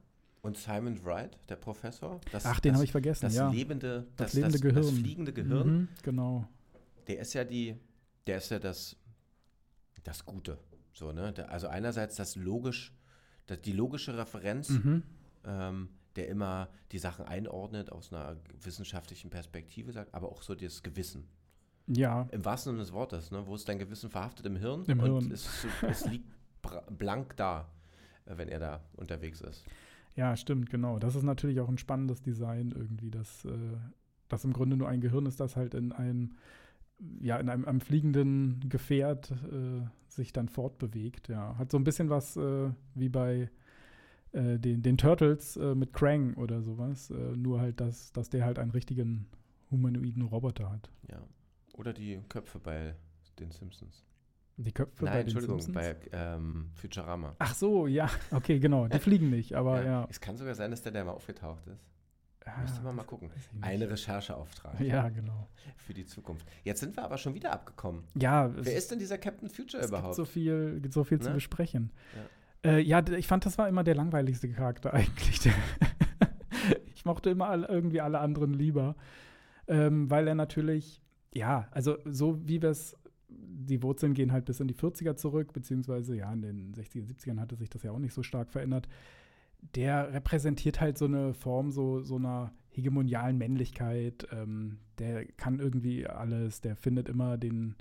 Und 0.47 0.57
Simon 0.57 1.05
Wright, 1.05 1.37
der 1.49 1.57
Professor, 1.57 2.21
das, 2.31 2.47
Ach, 2.47 2.61
den 2.61 2.75
habe 2.75 2.85
ich 2.85 2.93
vergessen, 2.93 3.25
das 3.27 3.35
ja. 3.35 3.51
lebende, 3.51 4.07
Das 4.17 4.29
das, 4.29 4.35
lebende 4.35 4.53
das, 4.53 4.63
Gehirn. 4.63 4.83
das 4.83 4.91
fliegende 4.93 5.33
Gehirn, 5.33 5.69
Mhm, 5.81 5.89
genau. 6.03 6.47
der 7.09 7.19
ist 7.19 7.35
ja 7.35 7.43
die, 7.43 7.77
der 8.29 8.37
ist 8.39 8.51
ja 8.51 8.59
das, 8.61 8.97
das 10.05 10.25
Gute. 10.25 10.57
So, 10.93 11.11
ne? 11.13 11.35
Also 11.49 11.67
einerseits 11.67 12.15
das 12.15 12.37
logisch, 12.37 12.95
das, 13.47 13.61
die 13.63 13.73
logische 13.73 14.17
Referenz, 14.17 14.69
Mhm. 14.71 15.03
ähm, 15.45 15.89
der 16.15 16.29
immer 16.29 16.69
die 16.93 16.99
Sachen 16.99 17.25
einordnet 17.27 17.91
aus 17.91 18.13
einer 18.13 18.37
wissenschaftlichen 18.63 19.31
Perspektive, 19.31 19.93
sagt, 19.93 20.15
aber 20.15 20.29
auch 20.31 20.43
so 20.43 20.55
das 20.55 20.83
Gewissen. 20.85 21.27
Ja, 21.89 22.29
Im 22.31 22.45
wahrsten 22.45 22.71
Sinne 22.73 22.83
des 22.85 22.93
Wortes, 22.93 23.31
ne? 23.33 23.47
wo 23.47 23.55
ist 23.57 23.69
dein 23.69 23.79
Gewissen 23.81 24.11
verhaftet? 24.11 24.47
Im 24.47 24.57
Hirn. 24.57 24.85
Im 24.87 25.01
und 25.01 25.21
Hirn. 25.23 25.33
Es, 25.33 25.49
es 25.83 26.05
liegt 26.07 26.27
blank 26.97 27.37
da, 27.37 27.69
äh, 28.27 28.37
wenn 28.37 28.49
er 28.49 28.61
da 28.61 28.81
unterwegs 28.95 29.41
ist. 29.41 29.65
Ja, 30.17 30.37
stimmt, 30.37 30.71
genau. 30.71 30.99
Das 30.99 31.15
ist 31.15 31.23
natürlich 31.23 31.61
auch 31.61 31.69
ein 31.69 31.79
spannendes 31.79 32.23
Design 32.23 32.73
irgendwie, 32.75 33.11
dass 33.11 33.45
äh, 33.45 33.77
das 34.29 34.45
im 34.45 34.53
Grunde 34.53 34.77
nur 34.77 34.89
ein 34.89 35.01
Gehirn 35.01 35.27
ist, 35.27 35.39
das 35.41 35.57
halt 35.57 35.75
in 35.75 35.93
einem, 35.93 36.33
ja, 37.21 37.37
in 37.37 37.49
einem, 37.49 37.67
einem 37.67 37.81
fliegenden 37.81 38.69
Gefährt 38.69 39.31
äh, 39.31 39.87
sich 40.09 40.33
dann 40.33 40.49
fortbewegt. 40.49 41.29
Ja, 41.29 41.57
hat 41.59 41.71
so 41.71 41.77
ein 41.77 41.85
bisschen 41.85 42.09
was 42.09 42.37
äh, 42.37 42.71
wie 42.95 43.11
bei 43.11 43.51
äh, 44.33 44.59
den, 44.59 44.83
den 44.83 44.97
Turtles 44.97 45.57
äh, 45.59 45.75
mit 45.75 45.93
Krang 45.93 46.35
oder 46.35 46.63
sowas. 46.63 47.11
Äh, 47.11 47.37
nur 47.37 47.61
halt, 47.61 47.81
dass, 47.81 48.13
dass 48.13 48.31
der 48.31 48.45
halt 48.47 48.59
einen 48.59 48.71
richtigen 48.71 49.27
humanoiden 49.71 50.23
Roboter 50.23 50.71
hat. 50.71 50.91
Ja. 51.11 51.23
Oder 51.75 51.93
die 51.93 52.21
Köpfe 52.31 52.59
bei 52.59 52.95
den 53.39 53.51
Simpsons. 53.51 54.03
Die 54.59 54.73
Köpfe 54.73 55.05
Nein, 55.05 55.13
bei 55.13 55.19
den 55.19 55.27
Entschuldigung, 55.27 55.61
Simpsons? 55.61 55.87
bei 56.11 56.19
ähm, 56.19 56.71
Futurama. 56.75 57.37
Ach 57.39 57.55
so, 57.55 57.87
ja, 57.87 58.09
okay, 58.31 58.59
genau. 58.59 58.89
Die 58.89 58.99
fliegen 59.01 59.29
nicht, 59.31 59.55
aber 59.55 59.85
ja. 59.85 60.07
Es 60.11 60.21
kann 60.21 60.37
sogar 60.37 60.55
sein, 60.55 60.71
dass 60.71 60.83
der 60.83 60.93
da 60.93 61.05
mal 61.05 61.13
aufgetaucht 61.13 61.67
ist. 61.67 61.85
Ah, 62.47 62.61
Müsste 62.63 62.81
man 62.83 62.95
mal 62.95 63.03
gucken. 63.03 63.29
Eine 63.61 63.91
Rechercheauftrag 63.91 64.81
Ja, 64.81 65.09
genau. 65.09 65.49
für 65.77 65.93
die 65.93 66.07
Zukunft. 66.07 66.47
Jetzt 66.63 66.79
sind 66.81 66.97
wir 66.97 67.03
aber 67.05 67.19
schon 67.19 67.35
wieder 67.35 67.53
abgekommen. 67.53 68.05
Ja, 68.15 68.51
Wer 68.55 68.77
ist 68.77 68.91
denn 68.91 69.01
dieser 69.01 69.19
Captain 69.19 69.49
Future 69.51 69.83
es 69.83 69.89
überhaupt? 69.89 70.15
gibt 70.15 70.17
so 70.17 70.25
viel, 70.25 70.81
gibt 70.81 70.95
so 70.95 71.03
viel 71.05 71.19
zu 71.21 71.29
Ne? 71.31 71.35
besprechen. 71.35 71.91
Ja. 72.65 72.71
Äh, 72.71 72.81
ja, 72.81 73.03
ich 73.09 73.27
fand, 73.27 73.45
das 73.45 73.59
war 73.59 73.69
immer 73.69 73.83
der 73.85 73.97
langweiligste 73.97 74.49
Charakter 74.49 74.95
eigentlich. 74.95 75.51
ich 76.95 77.05
mochte 77.05 77.31
immer 77.31 77.49
alle, 77.49 77.67
irgendwie 77.69 78.01
alle 78.01 78.21
anderen 78.21 78.55
lieber, 78.55 78.95
ähm, 79.67 80.09
weil 80.11 80.27
er 80.29 80.35
natürlich, 80.37 81.03
ja, 81.35 81.67
also 81.73 81.99
so 82.05 82.39
wie 82.49 82.63
wir 82.63 82.71
es, 82.71 82.97
die 83.67 83.83
Wurzeln 83.83 84.15
gehen 84.15 84.33
halt 84.33 84.45
bis 84.45 84.61
in 84.61 84.69
die 84.69 84.75
40er 84.75 85.17
zurück, 85.17 85.53
beziehungsweise 85.53 86.17
ja, 86.17 86.33
in 86.33 86.43
den 86.43 86.75
60er, 86.75 87.07
70ern 87.07 87.41
hatte 87.41 87.57
sich 87.57 87.69
das 87.71 87.83
ja 87.83 87.91
auch 87.93 87.99
nicht 87.99 88.15
so 88.15 88.23
stark 88.23 88.51
verändert. 88.51 88.89
Der 89.75 90.13
repräsentiert 90.13 90.81
halt 90.81 90.99
so 90.99 91.07
eine 91.07 91.35
Form 91.35 91.71
so, 91.71 92.01
so 92.03 92.17
einer 92.17 92.53
hegemonialen 92.71 93.39
Männlichkeit. 93.39 94.27
Ähm, 94.33 94.79
der 94.99 95.25
kann 95.27 95.59
irgendwie 95.59 96.07
alles, 96.07 96.61
der 96.61 96.77
findet 96.77 97.09
immer 97.09 97.37
den, 97.39 97.75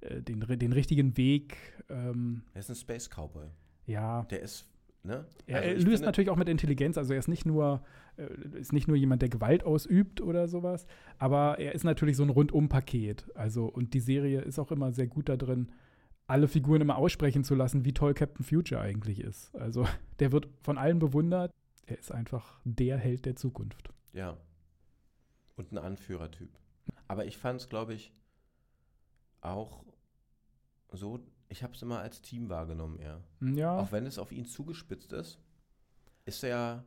äh, 0.00 0.22
den, 0.22 0.40
den 0.40 0.72
richtigen 0.72 1.16
Weg. 1.16 1.56
Ähm, 1.88 2.42
Er 2.54 2.60
ist 2.60 2.70
ein 2.70 2.76
Space 2.76 3.08
Cowboy. 3.08 3.46
ja, 3.86 4.22
Der 4.24 4.40
ist, 4.40 4.66
ne? 5.02 5.24
er, 5.46 5.56
Also 5.56 5.68
er 5.68 5.76
ich 5.76 5.84
löst 5.84 6.04
natürlich 6.04 6.30
auch 6.30 6.36
mit 6.36 6.48
Intelligenz. 6.48 6.98
Also 6.98 7.12
er 7.12 7.18
ist 7.18 7.28
nicht 7.28 7.46
nur 7.46 7.82
äh, 8.16 8.58
ist 8.58 8.72
nicht 8.72 8.88
nur 8.88 8.96
jemand, 8.96 9.22
der 9.22 9.28
Gewalt 9.28 9.64
ausübt 9.64 10.20
oder 10.20 10.48
sowas, 10.48 10.86
aber 11.18 11.58
er 11.58 11.74
ist 11.74 11.84
natürlich 11.84 12.16
so 12.16 12.22
ein 12.22 12.30
Rundum-Paket. 12.30 13.30
Also 13.34 13.66
und 13.66 13.94
die 13.94 14.00
Serie 14.00 14.40
ist 14.42 14.58
auch 14.58 14.70
immer 14.70 14.92
sehr 14.92 15.06
gut 15.06 15.28
da 15.28 15.36
drin, 15.36 15.70
alle 16.26 16.48
Figuren 16.48 16.80
immer 16.80 16.96
aussprechen 16.96 17.42
zu 17.44 17.54
lassen, 17.54 17.84
wie 17.84 17.92
toll 17.92 18.14
Captain 18.14 18.44
Future 18.44 18.80
eigentlich 18.80 19.20
ist. 19.20 19.54
Also 19.56 19.86
der 20.20 20.32
wird 20.32 20.48
von 20.62 20.78
allen 20.78 20.98
bewundert. 20.98 21.50
Er 21.86 21.98
ist 21.98 22.12
einfach 22.12 22.60
der 22.64 22.98
Held 22.98 23.26
der 23.26 23.36
Zukunft. 23.36 23.90
Ja. 24.12 24.36
Und 25.56 25.72
ein 25.72 25.78
Anführertyp. 25.78 26.50
Aber 27.08 27.26
ich 27.26 27.36
fand 27.36 27.60
es, 27.60 27.68
glaube 27.68 27.94
ich, 27.94 28.12
auch 29.40 29.84
so, 30.92 31.20
ich 31.50 31.62
habe 31.62 31.74
es 31.74 31.82
immer 31.82 31.98
als 32.00 32.22
Team 32.22 32.48
wahrgenommen, 32.48 32.98
eher. 32.98 33.20
Ja, 33.40 33.78
Auch 33.78 33.92
wenn 33.92 34.06
es 34.06 34.18
auf 34.18 34.32
ihn 34.32 34.46
zugespitzt 34.46 35.12
ist, 35.12 35.38
ist 36.24 36.42
er, 36.42 36.84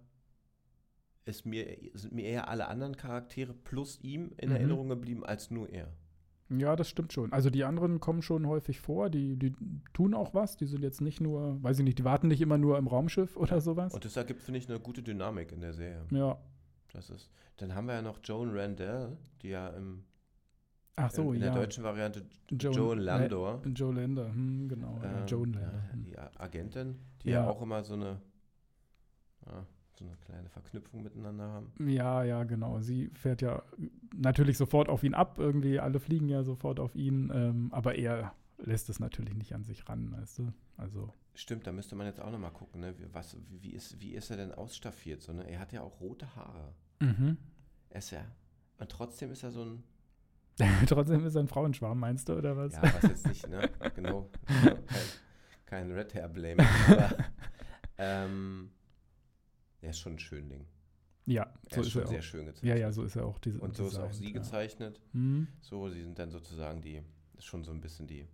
ist 1.25 1.45
mir, 1.45 1.77
sind 1.93 2.13
mir 2.13 2.25
eher 2.25 2.47
alle 2.47 2.67
anderen 2.67 2.97
Charaktere 2.97 3.53
plus 3.53 3.99
ihm 4.01 4.31
in 4.37 4.49
Mhm. 4.49 4.55
Erinnerung 4.55 4.89
geblieben 4.89 5.23
als 5.25 5.51
nur 5.51 5.69
er. 5.69 5.87
ja, 6.49 6.75
das 6.75 6.87
stimmt 6.89 7.13
schon. 7.13 7.31
Also 7.33 7.49
die 7.49 7.63
anderen 7.63 7.99
kommen 7.99 8.21
schon 8.21 8.45
häufig 8.47 8.79
vor, 8.79 9.09
die, 9.09 9.37
die 9.37 9.53
tun 9.93 10.13
auch 10.13 10.33
was. 10.33 10.55
Die 10.57 10.65
sind 10.65 10.83
jetzt 10.83 11.01
nicht 11.01 11.19
nur, 11.21 11.61
weiß 11.63 11.79
ich 11.79 11.83
nicht, 11.85 11.97
die 11.99 12.03
warten 12.03 12.27
nicht 12.27 12.41
immer 12.41 12.57
nur 12.57 12.77
im 12.77 12.87
Raumschiff 12.87 13.35
oder 13.37 13.59
sowas. 13.61 13.93
Und 13.93 14.05
das 14.05 14.15
ergibt, 14.17 14.41
finde 14.41 14.59
ich, 14.59 14.69
eine 14.69 14.79
gute 14.79 15.01
Dynamik 15.03 15.51
in 15.51 15.61
der 15.61 15.73
Serie. 15.73 16.05
Ja. 16.11 16.37
Das 16.91 17.09
ist, 17.09 17.29
dann 17.57 17.73
haben 17.73 17.87
wir 17.87 17.95
ja 17.95 18.01
noch 18.03 18.19
Joan 18.23 18.51
Randell, 18.55 19.17
die 19.41 19.49
ja 19.49 19.69
im, 19.69 20.03
Ach 20.95 21.11
so, 21.11 21.31
in, 21.31 21.35
in 21.37 21.41
ja. 21.47 21.53
der 21.53 21.63
deutschen 21.63 21.83
Variante 21.83 22.23
Joan, 22.51 22.73
Joan 22.73 22.99
Landor. 22.99 23.61
Äh, 23.65 23.69
Joe 23.69 23.93
Lander, 23.93 24.27
hm, 24.27 24.69
genau. 24.69 24.99
Ähm, 25.03 25.25
Joan 25.27 25.53
Lander. 25.53 25.91
hm. 25.91 26.03
die 26.03 26.17
Agentin, 26.17 26.99
die 27.23 27.29
ja. 27.29 27.43
Ja. 27.43 27.49
auch 27.49 27.61
immer 27.61 27.83
so 27.83 27.93
eine, 27.95 28.21
ja, 29.45 29.65
so 29.97 30.05
eine 30.05 30.15
kleine 30.17 30.49
Verknüpfung 30.49 31.03
miteinander 31.03 31.49
haben. 31.49 31.71
Ja, 31.79 32.23
ja, 32.23 32.43
genau. 32.43 32.79
Sie 32.81 33.09
fährt 33.13 33.41
ja 33.41 33.63
natürlich 34.15 34.57
sofort 34.57 34.89
auf 34.89 35.03
ihn 35.03 35.13
ab. 35.13 35.37
Irgendwie 35.39 35.79
alle 35.79 35.99
fliegen 35.99 36.29
ja 36.29 36.43
sofort 36.43 36.79
auf 36.79 36.95
ihn. 36.95 37.31
Ähm, 37.33 37.69
aber 37.71 37.95
er 37.95 38.33
lässt 38.57 38.89
es 38.89 38.99
natürlich 38.99 39.35
nicht 39.35 39.53
an 39.53 39.63
sich 39.63 39.87
ran, 39.89 40.11
weißt 40.11 40.39
du? 40.39 40.53
Also, 40.77 41.11
Stimmt, 41.35 41.65
da 41.65 41.71
müsste 41.71 41.95
man 41.95 42.05
jetzt 42.05 42.21
auch 42.21 42.31
nochmal 42.31 42.51
gucken, 42.51 42.81
ne? 42.81 42.93
wie, 42.97 43.11
was, 43.11 43.35
wie, 43.49 43.71
ist, 43.71 43.99
wie 43.99 44.13
ist 44.13 44.29
er 44.29 44.37
denn 44.37 44.51
ausstaffiert? 44.51 45.21
So, 45.21 45.33
ne? 45.33 45.49
Er 45.49 45.59
hat 45.59 45.73
ja 45.73 45.81
auch 45.81 45.99
rote 45.99 46.35
Haare. 46.35 46.73
mhm. 46.99 47.37
Er 47.89 47.99
ist 47.99 48.11
ja, 48.11 48.25
und 48.79 48.89
trotzdem 48.89 49.31
ist 49.31 49.43
er 49.43 49.51
so 49.51 49.63
ein, 49.63 49.83
trotzdem 50.87 51.25
ist 51.25 51.35
er 51.35 51.41
ein 51.41 51.47
Frauenschwarm, 51.47 51.99
meinst 51.99 52.29
du, 52.29 52.33
oder 52.37 52.55
was? 52.55 52.73
ja, 52.73 52.83
was 52.83 53.03
jetzt 53.03 53.27
nicht, 53.27 53.47
ne? 53.49 53.69
Genau. 53.95 54.29
Kein, 54.45 54.77
kein 55.65 55.91
Red 55.91 56.13
Hair 56.13 56.27
Blame. 56.29 56.63
Aber 56.89 57.17
ähm, 57.97 58.69
er 59.81 59.89
ist 59.89 59.99
schon 59.99 60.13
ein 60.13 60.19
Schönling. 60.19 60.65
Ja, 61.25 61.43
Er 61.69 61.75
so 61.75 61.81
ist 61.81 61.87
ist 61.87 61.93
schon 61.93 62.01
er 62.03 62.07
sehr 62.07 62.19
auch. 62.19 62.23
schön 62.23 62.45
gezeichnet. 62.45 62.69
Ja, 62.69 62.75
ja, 62.75 62.91
so 62.91 63.03
ist 63.03 63.15
er 63.15 63.25
auch. 63.25 63.39
Diese, 63.39 63.59
Und 63.59 63.75
so 63.75 63.87
ist 63.87 63.97
auch 63.97 64.11
sie 64.11 64.27
ja. 64.27 64.31
gezeichnet. 64.33 64.99
Mhm. 65.13 65.47
So, 65.61 65.89
sie 65.89 66.01
sind 66.01 66.19
dann 66.19 66.29
sozusagen 66.31 66.81
die, 66.81 67.01
ist 67.37 67.45
schon 67.45 67.63
so 67.63 67.71
ein 67.71 67.79
bisschen 67.81 68.07
die 68.07 68.27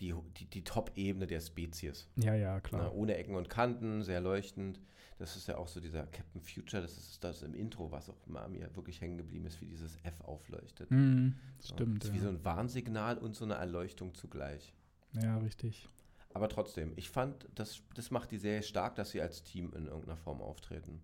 die, 0.00 0.14
die, 0.36 0.46
die 0.46 0.64
Top-Ebene 0.64 1.26
der 1.26 1.40
Spezies. 1.40 2.08
Ja, 2.16 2.34
ja, 2.34 2.60
klar. 2.60 2.84
Ne? 2.84 2.92
Ohne 2.92 3.16
Ecken 3.16 3.34
und 3.34 3.48
Kanten, 3.50 4.02
sehr 4.02 4.20
leuchtend. 4.20 4.80
Das 5.18 5.34
ist 5.34 5.48
ja 5.48 5.56
auch 5.56 5.66
so 5.66 5.80
dieser 5.80 6.06
Captain 6.06 6.40
Future, 6.40 6.80
das 6.80 6.96
ist 6.96 7.24
das 7.24 7.42
im 7.42 7.52
Intro, 7.54 7.90
was 7.90 8.08
auch 8.08 8.24
mal 8.26 8.48
mir 8.48 8.74
wirklich 8.76 9.00
hängen 9.00 9.18
geblieben 9.18 9.46
ist, 9.46 9.60
wie 9.60 9.66
dieses 9.66 9.96
F 10.04 10.20
aufleuchtet. 10.20 10.90
Mhm, 10.92 11.34
So, 11.58 11.74
stimmt. 11.74 12.04
Das 12.04 12.10
ist 12.10 12.14
wie 12.14 12.20
so 12.20 12.26
ja. 12.26 12.32
ein 12.32 12.44
Warnsignal 12.44 13.18
und 13.18 13.34
so 13.34 13.44
eine 13.44 13.54
Erleuchtung 13.54 14.14
zugleich. 14.14 14.72
ja, 15.12 15.36
richtig. 15.38 15.88
Aber 16.34 16.48
trotzdem, 16.48 16.92
ich 16.94 17.10
fand, 17.10 17.48
das, 17.54 17.82
das 17.94 18.10
macht 18.12 18.30
die 18.30 18.36
Serie 18.36 18.62
stark, 18.62 18.94
dass 18.94 19.10
sie 19.10 19.20
als 19.20 19.42
Team 19.42 19.72
in 19.72 19.86
irgendeiner 19.86 20.18
Form 20.18 20.40
auftreten. 20.40 21.00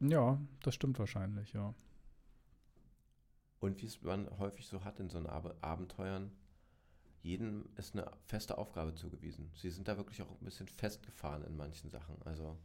Ja, 0.00 0.40
das 0.62 0.74
stimmt 0.76 0.98
wahrscheinlich, 0.98 1.52
ja. 1.52 1.74
Und 3.58 3.82
wie 3.82 3.86
es 3.86 4.00
man 4.02 4.28
häufig 4.38 4.66
so 4.66 4.84
hat 4.84 4.98
in 4.98 5.10
so 5.10 5.18
Ab 5.20 5.56
Abenteuern, 5.60 6.30
jedem 7.22 7.68
ist 7.76 7.94
eine 7.94 8.10
feste 8.26 8.58
Aufgabe 8.58 8.94
zugewiesen. 8.94 9.50
Sie 9.54 9.70
sind 9.70 9.88
da 9.88 9.96
wirklich 9.96 10.20
auch 10.22 10.30
ein 10.30 10.44
bisschen 10.44 10.68
festgefahren 10.68 11.44
in 11.44 11.56
manchen 11.56 11.88
Sachen. 11.88 12.20
Also 12.24 12.58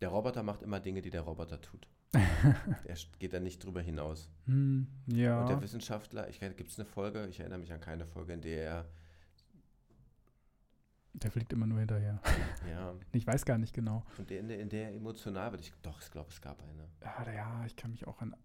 der 0.00 0.08
Roboter 0.08 0.42
macht 0.42 0.62
immer 0.62 0.80
Dinge, 0.80 1.02
die 1.02 1.10
der 1.10 1.22
Roboter 1.22 1.60
tut. 1.60 1.88
er 2.14 2.96
geht 3.18 3.32
da 3.32 3.40
nicht 3.40 3.64
drüber 3.64 3.80
hinaus. 3.80 4.30
Hm, 4.46 4.86
ja. 5.06 5.40
Und 5.40 5.48
der 5.48 5.62
Wissenschaftler, 5.62 6.28
ich 6.28 6.38
gibt 6.38 6.70
es 6.70 6.78
eine 6.78 6.86
Folge, 6.86 7.26
ich 7.26 7.40
erinnere 7.40 7.58
mich 7.58 7.72
an 7.72 7.80
keine 7.80 8.06
Folge, 8.06 8.34
in 8.34 8.40
der 8.40 8.64
er, 8.64 8.88
Der 11.14 11.30
fliegt 11.30 11.52
immer 11.52 11.66
nur 11.66 11.80
hinterher. 11.80 12.20
ja, 12.70 12.94
Ich 13.12 13.26
weiß 13.26 13.44
gar 13.44 13.58
nicht 13.58 13.74
genau. 13.74 14.04
und 14.16 14.30
in, 14.30 14.46
der, 14.46 14.60
in 14.60 14.68
der 14.68 14.90
er 14.90 14.94
emotional 14.94 15.50
wird. 15.50 15.62
Ich, 15.62 15.72
doch, 15.82 16.00
ich 16.00 16.10
glaube, 16.10 16.30
es 16.30 16.40
gab 16.40 16.62
eine. 16.62 16.88
Ja, 17.02 17.32
ja, 17.32 17.66
ich 17.66 17.74
kann 17.74 17.90
mich 17.90 18.06
auch 18.06 18.20
an. 18.20 18.36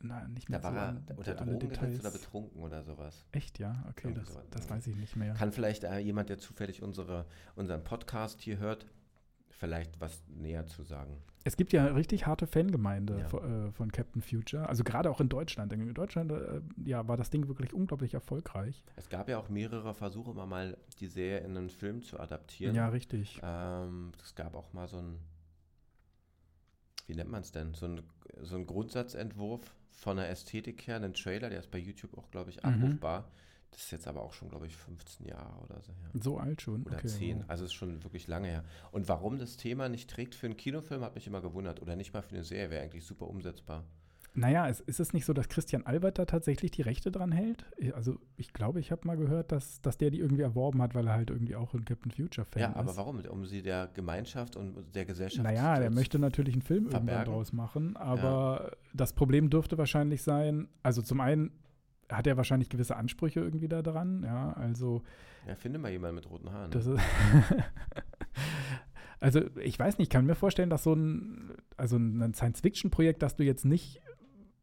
Na, 0.00 0.26
nicht 0.28 0.48
mehr 0.48 0.58
Da 0.60 0.64
war 0.64 0.72
so 0.72 0.78
er 0.78 1.40
an 1.40 1.48
unter 1.48 1.66
Drogen 1.66 1.68
gesetzt 1.68 2.00
oder 2.00 2.10
betrunken 2.10 2.62
oder 2.62 2.82
sowas. 2.82 3.24
Echt, 3.32 3.58
ja? 3.58 3.84
Okay, 3.90 4.12
das, 4.14 4.28
sowas. 4.28 4.46
das 4.50 4.70
weiß 4.70 4.86
ich 4.86 4.96
nicht 4.96 5.16
mehr. 5.16 5.34
Kann 5.34 5.52
vielleicht 5.52 5.84
äh, 5.84 5.98
jemand, 5.98 6.28
der 6.28 6.38
zufällig 6.38 6.82
unsere, 6.82 7.26
unseren 7.56 7.82
Podcast 7.84 8.40
hier 8.40 8.58
hört, 8.58 8.86
vielleicht 9.48 10.00
was 10.00 10.22
näher 10.28 10.66
zu 10.66 10.82
sagen. 10.84 11.20
Es 11.44 11.56
gibt 11.56 11.72
ja 11.72 11.86
richtig 11.86 12.26
harte 12.26 12.46
Fangemeinde 12.46 13.20
Ja. 13.20 13.28
von, 13.28 13.68
äh, 13.68 13.72
von 13.72 13.90
Captain 13.90 14.22
Future. 14.22 14.68
Also 14.68 14.84
gerade 14.84 15.10
auch 15.10 15.20
in 15.20 15.28
Deutschland. 15.28 15.72
In 15.72 15.94
Deutschland 15.94 16.30
äh, 16.30 16.60
ja, 16.84 17.08
war 17.08 17.16
das 17.16 17.30
Ding 17.30 17.48
wirklich 17.48 17.72
unglaublich 17.72 18.14
erfolgreich. 18.14 18.84
Es 18.96 19.08
gab 19.08 19.28
ja 19.28 19.38
auch 19.38 19.48
mehrere 19.48 19.94
Versuche, 19.94 20.32
mal, 20.34 20.46
mal 20.46 20.76
die 21.00 21.06
Serie 21.06 21.40
in 21.40 21.56
einen 21.56 21.70
Film 21.70 22.02
zu 22.02 22.20
adaptieren. 22.20 22.74
Ja, 22.74 22.88
richtig. 22.88 23.40
Ähm, 23.42 24.12
es 24.22 24.34
gab 24.34 24.54
auch 24.54 24.72
mal 24.72 24.86
so 24.88 24.98
ein, 24.98 25.18
wie 27.06 27.14
nennt 27.14 27.30
man 27.30 27.40
es 27.40 27.50
denn, 27.50 27.74
so 27.74 27.86
ein, 27.86 28.02
so 28.42 28.56
ein 28.56 28.66
Grundsatzentwurf 28.66 29.74
von 29.90 30.16
der 30.16 30.28
Ästhetik 30.30 30.86
her, 30.86 30.96
einen 30.96 31.14
Trailer, 31.14 31.50
der 31.50 31.58
ist 31.60 31.70
bei 31.70 31.78
YouTube 31.78 32.16
auch, 32.16 32.30
glaube 32.30 32.50
ich, 32.50 32.56
Mhm. 32.62 32.84
abrufbar. 32.84 33.30
Das 33.70 33.82
ist 33.82 33.90
jetzt 33.90 34.08
aber 34.08 34.22
auch 34.22 34.32
schon, 34.32 34.48
glaube 34.48 34.66
ich, 34.66 34.74
15 34.76 35.26
Jahre 35.26 35.58
oder 35.62 35.80
so 35.82 35.92
her. 35.92 36.10
So 36.14 36.38
alt 36.38 36.62
schon. 36.62 36.84
Oder 36.84 36.96
okay, 36.96 37.06
10, 37.08 37.38
wow. 37.40 37.44
also 37.48 37.64
ist 37.66 37.74
schon 37.74 38.02
wirklich 38.02 38.26
lange 38.26 38.48
her. 38.48 38.64
Und 38.92 39.08
warum 39.08 39.38
das 39.38 39.56
Thema 39.58 39.88
nicht 39.90 40.08
trägt 40.08 40.34
für 40.34 40.46
einen 40.46 40.56
Kinofilm, 40.56 41.02
hat 41.02 41.14
mich 41.14 41.26
immer 41.26 41.42
gewundert. 41.42 41.82
Oder 41.82 41.94
nicht 41.94 42.14
mal 42.14 42.22
für 42.22 42.34
eine 42.34 42.44
Serie, 42.44 42.70
wäre 42.70 42.82
eigentlich 42.82 43.04
super 43.04 43.28
umsetzbar. 43.28 43.84
Naja, 44.38 44.68
es, 44.68 44.80
ist 44.80 45.00
es 45.00 45.12
nicht 45.12 45.24
so, 45.24 45.32
dass 45.32 45.48
Christian 45.48 45.84
Albert 45.84 46.18
da 46.18 46.24
tatsächlich 46.24 46.70
die 46.70 46.82
Rechte 46.82 47.10
dran 47.10 47.32
hält? 47.32 47.64
Also 47.94 48.18
ich 48.36 48.52
glaube, 48.52 48.78
ich 48.80 48.92
habe 48.92 49.06
mal 49.06 49.16
gehört, 49.16 49.50
dass, 49.52 49.80
dass 49.82 49.98
der 49.98 50.10
die 50.10 50.20
irgendwie 50.20 50.42
erworben 50.42 50.80
hat, 50.80 50.94
weil 50.94 51.06
er 51.08 51.14
halt 51.14 51.30
irgendwie 51.30 51.56
auch 51.56 51.74
ein 51.74 51.84
Captain 51.84 52.10
Future-Fan 52.12 52.60
Ja, 52.62 52.68
ist. 52.70 52.76
aber 52.76 52.96
warum? 52.96 53.20
Um 53.24 53.44
sie 53.46 53.62
der 53.62 53.88
Gemeinschaft 53.94 54.56
und 54.56 54.94
der 54.94 55.04
Gesellschaft 55.04 55.42
Naja, 55.42 55.78
der 55.80 55.90
möchte 55.90 56.18
natürlich 56.18 56.54
einen 56.54 56.62
Film 56.62 56.84
irgendwann 56.84 57.06
verbergen. 57.06 57.32
draus 57.32 57.52
machen, 57.52 57.96
aber 57.96 58.72
das 58.94 59.12
Problem 59.12 59.50
dürfte 59.50 59.76
wahrscheinlich 59.78 60.22
sein, 60.22 60.68
also 60.82 61.02
zum 61.02 61.20
einen 61.20 61.50
hat 62.10 62.26
er 62.26 62.36
wahrscheinlich 62.36 62.68
gewisse 62.70 62.96
Ansprüche 62.96 63.40
irgendwie 63.40 63.68
da 63.68 63.82
dran, 63.82 64.22
ja, 64.24 64.52
also 64.52 65.02
Ja, 65.46 65.54
finde 65.56 65.78
mal 65.78 65.90
jemanden 65.90 66.14
mit 66.16 66.30
roten 66.30 66.50
Haaren. 66.52 66.70
das 66.70 66.86
ist 66.86 67.00
Also 69.20 69.40
ich 69.62 69.76
weiß 69.78 69.98
nicht, 69.98 70.06
ich 70.06 70.10
kann 70.10 70.26
mir 70.26 70.36
vorstellen, 70.36 70.70
dass 70.70 70.84
so 70.84 70.92
ein, 70.94 71.50
also 71.76 71.96
ein 71.96 72.34
Science-Fiction-Projekt, 72.34 73.20
das 73.20 73.34
du 73.34 73.42
jetzt 73.42 73.64
nicht, 73.64 74.00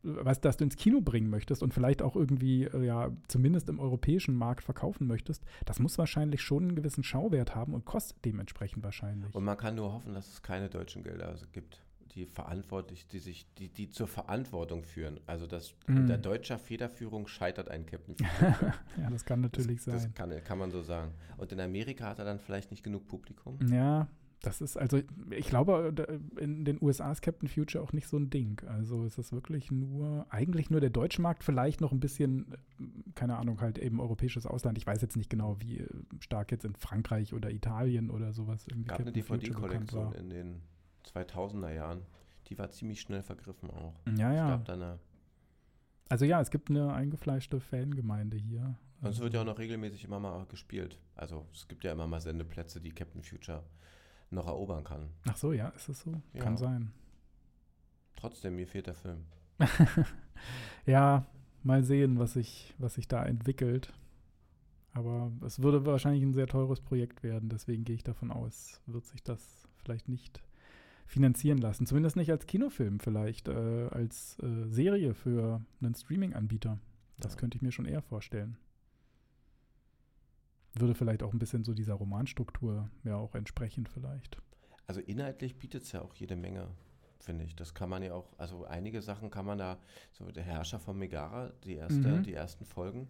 was, 0.06 0.40
das 0.42 0.58
du 0.58 0.64
ins 0.64 0.76
Kino 0.76 1.02
bringen 1.02 1.30
möchtest 1.30 1.64
und 1.64 1.74
vielleicht 1.74 2.02
auch 2.02 2.16
irgendwie, 2.16 2.66
äh, 2.66 2.86
ja, 2.86 3.12
zumindest 3.28 3.70
im 3.70 3.80
europäischen 3.80 4.36
Markt 4.36 4.64
verkaufen 4.64 5.08
möchtest, 5.08 5.44
das 5.66 5.80
muss 5.80 5.98
wahrscheinlich 5.98 6.42
schon 6.42 6.64
einen 6.64 6.76
gewissen 6.76 7.04
Schauwert 7.04 7.56
haben 7.56 7.74
und 7.74 7.86
kostet 7.86 8.24
dementsprechend 8.24 8.84
wahrscheinlich. 8.84 9.34
Und 9.34 9.44
man 9.44 9.58
kann 9.58 9.76
nur 9.76 9.92
hoffen, 9.94 10.14
dass 10.14 10.32
es 10.32 10.42
keine 10.42 10.70
deutschen 10.70 11.04
Gelder 11.04 11.28
also 11.28 11.46
gibt, 11.52 11.82
die 12.14 12.26
verantwortlich, 12.26 13.08
die 13.08 13.20
sich, 13.20 13.46
die, 13.58 13.68
die 13.68 13.90
zur 13.90 14.08
Verantwortung 14.08 14.84
führen. 14.84 15.20
Also 15.26 15.48
dass 15.48 15.74
Mhm. 15.88 15.98
unter 15.98 16.18
deutscher 16.18 16.58
Federführung 16.58 17.28
scheitert 17.28 17.70
ein 17.70 17.86
Captain 17.86 18.16
ja, 18.98 19.10
das 19.10 19.26
kann 19.26 19.42
natürlich 19.42 19.78
das, 19.78 19.86
sein. 19.86 19.94
Das 19.96 20.14
kann, 20.14 20.44
kann 20.44 20.58
man 20.58 20.72
so 20.72 20.82
sagen. 20.82 21.12
Und 21.38 21.52
in 21.52 21.60
Amerika 21.60 22.08
hat 22.08 22.20
er 22.20 22.26
dann 22.26 22.40
vielleicht 22.40 22.72
nicht 22.72 22.84
genug 22.84 23.08
Publikum. 23.08 23.60
Ja, 23.72 24.08
das 24.46 24.62
ist 24.62 24.78
also, 24.78 25.02
ich 25.32 25.48
glaube, 25.48 25.92
da- 25.94 26.06
in 26.42 26.66
den 26.66 26.78
USA 26.82 27.12
ist 27.12 27.22
Captain 27.22 27.48
Future 27.50 27.84
auch 27.84 27.94
nicht 27.94 28.08
so 28.08 28.18
ein 28.18 28.30
Ding. 28.30 28.62
Also 28.68 29.04
es 29.06 29.18
ist 29.18 29.32
wirklich 29.34 29.72
nur, 29.72 30.26
eigentlich 30.30 30.70
nur 30.70 30.80
der 30.80 30.90
deutsche 30.90 31.22
Markt, 31.22 31.44
vielleicht 31.44 31.82
noch 31.82 31.92
ein 31.92 32.00
bisschen, 32.00 32.56
keine 33.16 33.38
Ahnung, 33.38 33.60
halt 33.62 33.78
eben 33.78 34.00
europäisches 34.00 34.46
Ausland. 34.46 34.78
Ich 34.78 34.86
weiß 34.88 35.02
jetzt 35.02 35.18
nicht 35.18 35.30
genau, 35.30 35.58
wie 35.60 35.86
stark 36.20 36.52
jetzt 36.52 36.66
in 36.66 36.76
Frankreich 36.76 37.34
oder 37.34 37.52
Italien 37.52 38.10
oder 38.10 38.34
sowas 38.34 38.66
irgendwie 38.68 38.90
Es 38.92 38.98
gab 38.98 39.00
eine 39.02 39.12
Captain 39.12 39.24
Future 39.40 39.62
bekannt 39.62 39.92
DVD-Kollektion 39.92 40.14
in 40.14 40.30
den 40.30 40.62
2000er 41.14 41.74
Jahren. 41.74 42.02
Die 42.48 42.58
war 42.58 42.70
ziemlich 42.72 43.02
schnell 43.02 43.24
vergriffen 43.24 43.70
auch. 43.72 43.94
Ja, 44.18 44.32
Es 44.32 44.38
ja. 44.38 44.48
gab 44.50 44.66
dann 44.66 44.82
eine, 44.82 45.00
Also 46.10 46.26
ja, 46.26 46.40
es 46.42 46.52
gibt 46.52 46.70
eine 46.70 46.94
eingefleischte 46.94 47.60
Fangemeinde 47.60 48.38
hier. 48.38 48.62
und 48.62 48.76
es 49.02 49.06
Also, 49.08 49.24
wird 49.24 49.34
ja 49.34 49.42
auch 49.42 49.46
noch 49.46 49.58
regelmäßig 49.60 50.04
immer 50.06 50.20
mal 50.20 50.46
gespielt. 50.46 51.00
Also 51.16 51.48
es 51.54 51.68
gibt 51.68 51.84
ja 51.84 51.92
immer 51.92 52.06
mal 52.08 52.20
Sendeplätze, 52.22 52.80
die 52.80 52.92
Captain 52.92 53.24
Future 53.24 53.64
noch 54.32 54.48
erobern 54.48 54.84
kann. 54.84 55.10
Ach 55.28 55.38
so, 55.38 55.54
ja, 55.54 55.70
ist 55.70 55.90
es 55.90 56.02
so? 56.02 56.22
Ja. 56.34 56.42
Kann 56.42 56.58
sein. 56.58 56.92
Trotzdem, 58.16 58.56
mir 58.56 58.68
fehlt 58.68 58.88
der 58.88 58.96
Film. 58.96 59.26
ja, 60.86 61.26
mal 61.64 61.84
sehen, 61.84 62.20
was 62.20 62.34
sich, 62.34 62.74
was 62.78 62.96
sich 62.96 63.08
da 63.08 63.24
entwickelt. 63.26 63.94
Aber 64.94 65.32
es 65.46 65.62
würde 65.62 65.86
wahrscheinlich 65.86 66.24
ein 66.24 66.34
sehr 66.34 66.48
teures 66.48 66.80
Projekt 66.80 67.22
werden, 67.24 67.50
deswegen 67.50 67.84
gehe 67.84 67.96
ich 67.96 68.04
davon 68.04 68.32
aus, 68.32 68.80
wird 68.86 69.06
sich 69.06 69.22
das 69.24 69.68
vielleicht 69.84 70.08
nicht 70.08 70.42
finanzieren 71.06 71.58
lassen. 71.58 71.86
Zumindest 71.86 72.16
nicht 72.16 72.32
als 72.32 72.48
Kinofilm, 72.48 73.00
vielleicht 73.00 73.48
äh, 73.50 73.88
als 73.92 74.40
äh, 74.42 74.68
Serie 74.70 75.14
für 75.14 75.62
einen 75.82 75.94
Streaming-Anbieter. 75.96 76.80
Das 77.18 77.34
Ja. 77.34 77.40
könnte 77.40 77.58
ich 77.58 77.62
mir 77.62 77.72
schon 77.72 77.86
eher 77.86 78.02
vorstellen. 78.02 78.58
Würde 80.78 80.94
vielleicht 80.96 81.24
auch 81.24 81.34
ein 81.34 81.40
bisschen 81.40 81.64
so 81.64 81.74
dieser 81.74 81.94
Romanstruktur 81.96 82.90
ja 83.04 83.16
auch 83.16 83.36
entsprechen, 83.36 83.86
vielleicht. 83.88 84.42
Also 84.88 85.02
inhaltlich 85.02 85.58
bietet 85.58 85.84
es 85.84 85.92
ja 85.92 86.02
auch 86.02 86.14
jede 86.16 86.36
Menge, 86.36 86.68
finde 87.20 87.46
ich. 87.46 87.56
Das 87.56 87.74
kann 87.74 87.90
man 87.90 88.04
ja 88.04 88.14
auch, 88.14 88.38
also 88.38 88.66
einige 88.66 89.02
Sachen 89.02 89.30
kann 89.30 89.46
man 89.46 89.58
da, 89.58 89.80
so 90.12 90.30
der 90.32 90.44
Herrscher 90.44 90.80
von 90.80 90.98
Megara, 90.98 91.52
die, 91.64 91.76
erste, 91.76 92.08
Mhm. 92.08 92.24
die 92.24 92.34
ersten 92.34 92.66
Folgen, 92.66 93.08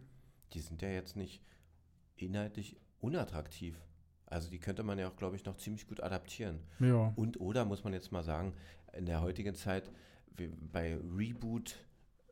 die 0.53 0.59
sind 0.61 0.81
ja 0.81 0.89
jetzt 0.89 1.15
nicht 1.15 1.41
inhaltlich 2.15 2.77
unattraktiv. 3.01 3.77
Also 4.27 4.49
die 4.49 4.59
könnte 4.59 4.83
man 4.83 4.97
ja 4.97 5.09
auch, 5.09 5.15
glaube 5.15 5.35
ich, 5.35 5.45
noch 5.45 5.57
ziemlich 5.57 5.85
gut 5.87 6.01
adaptieren. 6.01 6.59
Ja. 6.79 7.13
Und 7.15 7.39
oder 7.39 7.65
muss 7.65 7.83
man 7.83 7.93
jetzt 7.93 8.11
mal 8.11 8.23
sagen, 8.23 8.53
in 8.93 9.05
der 9.05 9.21
heutigen 9.21 9.55
Zeit 9.55 9.91
bei 10.71 10.97
Reboot, 10.97 11.75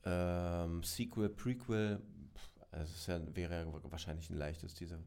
ähm, 0.05 0.83
Sequel, 0.83 1.29
Prequel, 1.29 2.01
also 2.71 2.91
es 2.95 3.07
ja, 3.07 3.19
wäre 3.35 3.55
ja 3.65 3.91
wahrscheinlich 3.91 4.29
ein 4.29 4.37
leichtes, 4.37 4.73
diese, 4.73 4.99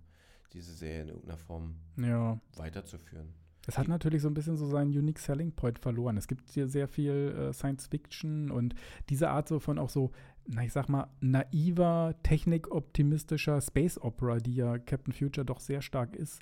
diese 0.53 0.73
Serie 0.73 1.03
in 1.03 1.09
irgendeiner 1.09 1.39
Form 1.39 1.77
Ja. 1.97 2.39
weiterzuführen. 2.57 3.29
Es 3.69 3.77
hat 3.79 3.89
natürlich 3.89 4.23
so 4.23 4.29
ein 4.29 4.35
bisschen 4.35 4.57
so 4.57 4.67
seinen 4.67 4.91
Unique 4.97 5.19
Selling 5.19 5.51
Point 5.53 5.81
verloren. 5.81 6.17
Es 6.17 6.29
gibt 6.29 6.49
hier 6.51 6.69
sehr 6.69 6.87
viel 6.87 7.35
äh, 7.37 7.53
Science 7.53 7.89
Fiction 7.89 8.51
und 8.53 8.77
diese 9.09 9.29
Art 9.31 9.49
so 9.49 9.59
von 9.59 9.79
auch 9.81 9.91
so, 9.91 10.13
na 10.47 10.63
ich 10.63 10.73
sag 10.73 10.89
mal, 10.89 11.09
naiver, 11.21 12.15
technikoptimistischer 12.23 13.61
Space 13.61 13.99
Opera, 14.01 14.39
die 14.39 14.55
ja 14.55 14.79
Captain 14.79 15.13
Future 15.13 15.45
doch 15.45 15.59
sehr 15.59 15.83
stark 15.83 16.15
ist. 16.15 16.41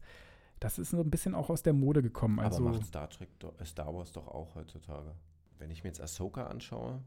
Das 0.60 0.78
ist 0.78 0.90
so 0.90 1.00
ein 1.00 1.10
bisschen 1.10 1.34
auch 1.34 1.48
aus 1.48 1.62
der 1.62 1.72
Mode 1.72 2.02
gekommen. 2.02 2.40
Also, 2.40 2.58
Aber 2.66 2.76
macht 2.76 2.86
Star 2.86 3.08
Trek, 3.08 3.30
äh, 3.58 3.64
Star 3.64 3.94
Wars 3.94 4.12
doch 4.12 4.28
auch 4.28 4.54
heutzutage. 4.54 5.14
Wenn 5.58 5.70
ich 5.70 5.82
mir 5.82 5.88
jetzt 5.88 6.02
Ahsoka 6.02 6.46
anschaue, 6.48 7.02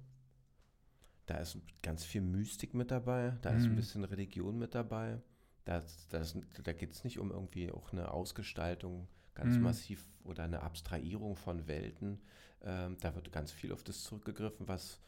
da 1.27 1.37
ist 1.37 1.59
ganz 1.83 2.03
viel 2.03 2.21
Mystik 2.21 2.73
mit 2.73 2.89
dabei, 2.89 3.37
da 3.41 3.51
ist 3.51 3.65
ein 3.65 3.71
Mhm. 3.73 3.75
bisschen 3.75 4.03
Religion 4.03 4.57
mit 4.57 4.73
dabei. 4.73 5.19
Da, 5.67 5.83
das, 6.11 6.37
da 6.63 6.71
geht 6.71 6.91
es 6.93 7.03
nicht 7.03 7.19
um 7.19 7.29
irgendwie 7.29 7.71
auch 7.71 7.91
eine 7.91 8.11
Ausgestaltung 8.11 9.07
ganz 9.35 9.57
Mhm. 9.57 9.63
massiv 9.63 10.03
oder 10.23 10.43
eine 10.43 10.61
Abstrahierung 10.63 11.35
von 11.35 11.67
Welten. 11.67 12.21
Ähm, 12.63 12.95
da 13.01 13.13
wird 13.15 13.31
ganz 13.33 13.51
viel 13.51 13.73
auf 13.73 13.83
das 13.83 14.01
zurückgegriffen, 14.03 14.67
was 14.67 15.01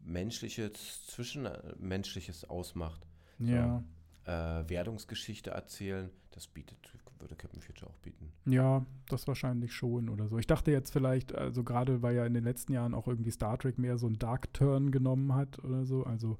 menschliches, 0.00 1.06
zwischenmenschliches 1.06 2.44
ausmacht. 2.44 3.06
ja, 3.38 3.82
Äh, 4.26 4.66
Werdungsgeschichte 4.70 5.50
erzählen, 5.50 6.08
das 6.30 6.46
bietet, 6.46 6.78
würde 7.18 7.36
Captain 7.36 7.60
Future 7.60 7.90
auch 7.90 7.96
bieten. 7.98 8.32
ja, 8.46 8.84
das 9.08 9.26
wahrscheinlich 9.28 9.74
schon 9.74 10.08
oder 10.08 10.28
so. 10.28 10.38
Ich 10.38 10.46
dachte 10.46 10.70
jetzt 10.70 10.90
vielleicht, 10.92 11.34
also 11.34 11.62
gerade 11.62 12.00
weil 12.00 12.16
ja 12.16 12.24
in 12.24 12.32
den 12.32 12.44
letzten 12.44 12.72
Jahren 12.72 12.94
auch 12.94 13.06
irgendwie 13.06 13.30
Star 13.30 13.58
Trek 13.58 13.78
mehr 13.78 13.98
so 13.98 14.06
einen 14.06 14.18
Dark 14.18 14.52
Turn 14.54 14.90
genommen 14.92 15.34
hat 15.34 15.62
oder 15.62 15.84
so, 15.84 16.04
also 16.04 16.38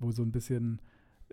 wo 0.00 0.10
so 0.10 0.22
ein 0.22 0.32
bisschen 0.32 0.80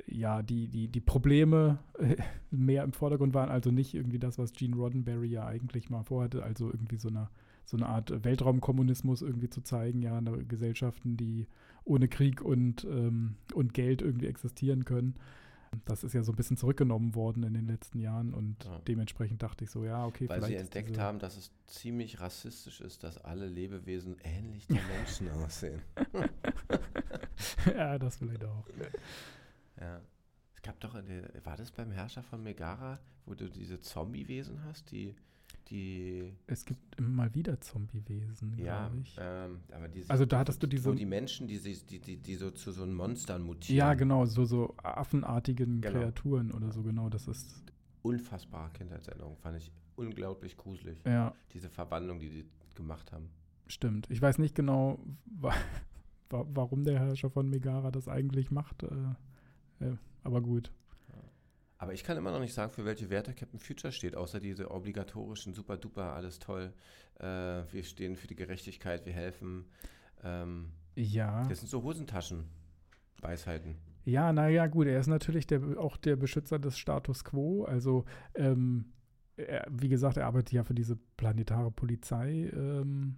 ja, 0.05 0.41
die, 0.43 0.67
die, 0.67 0.87
die 0.87 1.01
Probleme 1.01 1.79
äh, 1.99 2.15
mehr 2.51 2.83
im 2.83 2.93
Vordergrund 2.93 3.33
waren, 3.33 3.49
also 3.49 3.71
nicht 3.71 3.93
irgendwie 3.93 4.19
das, 4.19 4.37
was 4.37 4.53
Gene 4.53 4.75
Roddenberry 4.75 5.27
ja 5.27 5.45
eigentlich 5.45 5.89
mal 5.89 6.03
vorhatte, 6.03 6.43
also 6.43 6.67
irgendwie 6.67 6.97
so 6.97 7.09
eine, 7.09 7.29
so 7.65 7.77
eine 7.77 7.87
Art 7.87 8.23
Weltraumkommunismus 8.23 9.21
irgendwie 9.21 9.49
zu 9.49 9.61
zeigen, 9.61 10.01
ja, 10.01 10.19
Gesellschaften, 10.47 11.17
die 11.17 11.47
ohne 11.83 12.07
Krieg 12.07 12.41
und, 12.41 12.85
ähm, 12.85 13.35
und 13.53 13.73
Geld 13.73 14.01
irgendwie 14.01 14.27
existieren 14.27 14.85
können. 14.85 15.15
Das 15.83 16.03
ist 16.05 16.13
ja 16.13 16.23
so 16.23 16.31
ein 16.31 16.35
bisschen 16.35 16.55
zurückgenommen 16.55 17.13
worden 17.13 17.43
in 17.43 17.53
den 17.53 17.67
letzten 17.67 17.99
Jahren 17.99 18.33
und 18.33 18.63
Ja. 18.63 18.79
dementsprechend 18.87 19.43
dachte 19.43 19.65
ich 19.65 19.69
so, 19.69 19.83
ja, 19.83 20.05
okay, 20.05 20.29
Weil 20.29 20.37
vielleicht. 20.41 20.53
sie 20.57 20.63
entdeckt 20.63 20.97
haben, 20.97 21.19
dass 21.19 21.35
es 21.37 21.51
ziemlich 21.67 22.21
rassistisch 22.21 22.79
ist, 22.79 23.03
dass 23.03 23.17
alle 23.17 23.47
Lebewesen 23.47 24.15
ähnlich 24.23 24.65
den 24.67 24.79
Menschen 24.97 25.29
aussehen. 25.43 25.81
ja, 27.75 27.99
das 27.99 28.15
vielleicht 28.17 28.45
auch. 28.45 28.65
Ja. 29.79 30.01
Es 30.55 30.61
gab 30.61 30.79
doch, 30.79 30.95
eine, 30.95 31.29
war 31.43 31.55
das 31.55 31.71
beim 31.71 31.91
Herrscher 31.91 32.23
von 32.23 32.41
Megara, 32.43 32.99
wo 33.25 33.35
du 33.35 33.49
diese 33.49 33.79
Zombie-Wesen 33.79 34.63
hast, 34.65 34.91
die, 34.91 35.15
die, 35.69 36.33
Es 36.47 36.65
gibt 36.65 36.97
immer 36.97 37.09
mal 37.09 37.35
wieder 37.35 37.59
Zombiewesen, 37.61 38.57
ja, 38.57 38.87
glaube 38.87 39.01
ich. 39.01 39.15
ähm, 39.19 39.59
aber 39.71 39.87
diese, 39.87 40.09
Also 40.09 40.25
da 40.25 40.39
hattest 40.39 40.63
du 40.63 40.67
wo 40.67 40.69
diese. 40.69 40.95
die 40.95 41.05
Menschen, 41.05 41.47
die, 41.47 41.57
sich- 41.57 41.85
die, 41.85 41.99
die, 41.99 42.17
die 42.17 42.35
so 42.35 42.49
zu 42.51 42.71
so 42.71 42.85
Monstern 42.87 43.43
mutieren. 43.43 43.77
Ja, 43.77 43.93
genau, 43.93 44.25
so, 44.25 44.45
so 44.45 44.75
affenartigen 44.81 45.81
Genau. 45.81 45.99
Kreaturen 45.99 46.51
oder 46.51 46.71
so, 46.71 46.81
genau, 46.83 47.09
das 47.09 47.27
ist. 47.27 47.63
Unfassbare 48.01 48.71
Kindheitserinnerung, 48.71 49.37
fand 49.37 49.57
ich 49.57 49.71
unglaublich 49.95 50.55
gruselig. 50.57 51.01
Ja, 51.05 51.33
Diese 51.53 51.69
Verwandlung, 51.69 52.19
die 52.19 52.29
die 52.29 52.45
gemacht 52.75 53.11
haben. 53.11 53.29
stimmt. 53.67 54.09
Ich 54.09 54.21
weiß 54.21 54.37
nicht 54.39 54.55
genau, 54.55 54.99
wa 55.25 55.53
wa 56.29 56.45
warum 56.53 56.83
der 56.83 56.99
Herrscher 56.99 57.29
von 57.29 57.49
Megara 57.49 57.89
das 57.91 58.07
eigentlich 58.07 58.51
macht. 58.51 58.83
Äh, 58.83 58.89
äh, 59.79 59.91
aber 60.23 60.41
gut. 60.41 60.71
Aber 61.79 61.93
ich 61.93 62.03
kann 62.03 62.17
immer 62.17 62.31
noch 62.31 62.39
nicht 62.39 62.55
sagen, 62.55 62.71
für 62.71 62.85
welche 62.85 63.11
Werte 63.11 63.33
Captain 63.35 63.59
Future 63.59 63.91
steht, 63.93 64.15
außer 64.15 64.39
diese 64.39 64.71
obligatorischen, 64.71 65.53
super 65.53 65.77
duper, 65.77 66.13
alles 66.13 66.39
toll. 66.39 66.73
Äh, 67.19 67.25
wir 67.25 67.83
stehen 67.83 68.15
für 68.15 68.25
die 68.25 68.35
Gerechtigkeit, 68.35 69.05
wir 69.05 69.13
helfen. 69.13 69.65
Ähm, 70.23 70.71
Ja. 70.95 71.47
das 71.47 71.59
sind 71.59 71.67
so 71.69 71.83
Hosentaschen. 71.83 72.45
Weisheiten. 73.21 73.75
Ja, 74.05 74.31
naja, 74.33 74.67
gut, 74.67 74.87
er 74.87 74.99
ist 74.99 75.07
natürlich 75.07 75.45
der, 75.47 75.61
auch 75.77 75.97
der 75.97 76.15
Beschützer 76.15 76.57
des 76.59 76.77
Status 76.77 77.23
quo. 77.23 77.65
Also, 77.65 78.05
ähm, 78.35 78.85
er, 79.35 79.67
wie 79.69 79.89
gesagt, 79.89 80.17
er 80.17 80.25
arbeitet 80.25 80.53
ja 80.53 80.63
für 80.63 80.73
diese 80.73 80.97
planetare 81.17 81.69
Polizei 81.71 82.49
ähm, 82.53 83.17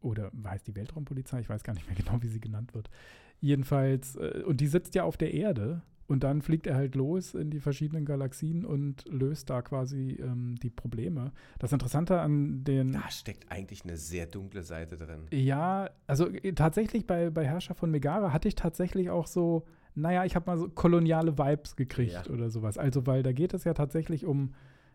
oder 0.00 0.32
heißt 0.44 0.66
die 0.66 0.74
Weltraumpolizei? 0.74 1.40
Ich 1.40 1.48
weiß 1.48 1.62
gar 1.62 1.74
nicht 1.74 1.86
mehr 1.86 1.96
genau, 2.04 2.20
wie 2.22 2.28
sie 2.28 2.40
genannt 2.40 2.74
wird. 2.74 2.90
Jedenfalls, 3.40 4.16
äh, 4.16 4.42
und 4.44 4.60
die 4.60 4.66
sitzt 4.66 4.94
ja 4.96 5.04
auf 5.04 5.16
der 5.16 5.32
Erde 5.32 5.82
und 6.10 6.24
dann 6.24 6.42
fliegt 6.42 6.66
er 6.66 6.74
halt 6.74 6.94
los 6.96 7.34
in 7.34 7.50
die 7.50 7.60
verschiedenen 7.60 8.04
Galaxien 8.04 8.64
und 8.64 9.04
löst 9.08 9.48
da 9.48 9.62
quasi 9.62 10.18
ähm, 10.20 10.56
die 10.62 10.68
Probleme. 10.70 11.32
Das 11.60 11.72
Interessante 11.72 12.20
an 12.20 12.64
den. 12.64 12.92
Da 12.92 13.08
steckt 13.10 13.50
eigentlich 13.50 13.84
eine 13.84 13.96
sehr 13.96 14.26
dunkle 14.26 14.62
Seite 14.62 14.96
drin. 14.96 15.20
Ja, 15.30 15.88
also 16.06 16.28
äh, 16.28 16.52
tatsächlich 16.52 17.06
bei, 17.06 17.30
bei 17.30 17.46
Herrscher 17.46 17.74
von 17.74 17.90
Megara 17.90 18.32
hatte 18.32 18.48
ich 18.48 18.56
tatsächlich 18.56 19.08
auch 19.08 19.26
so, 19.28 19.64
naja, 19.94 20.24
ich 20.24 20.34
habe 20.34 20.50
mal 20.50 20.58
so 20.58 20.68
koloniale 20.68 21.38
Vibes 21.38 21.76
gekriegt 21.76 22.12
Ja. 22.26 22.32
oder 22.32 22.50
sowas. 22.50 22.76
Also, 22.76 23.06
weil 23.06 23.22
da 23.22 23.32
geht 23.32 23.54
es 23.54 23.64
ja 23.64 23.72
tatsächlich 23.74 24.26
um, 24.26 24.52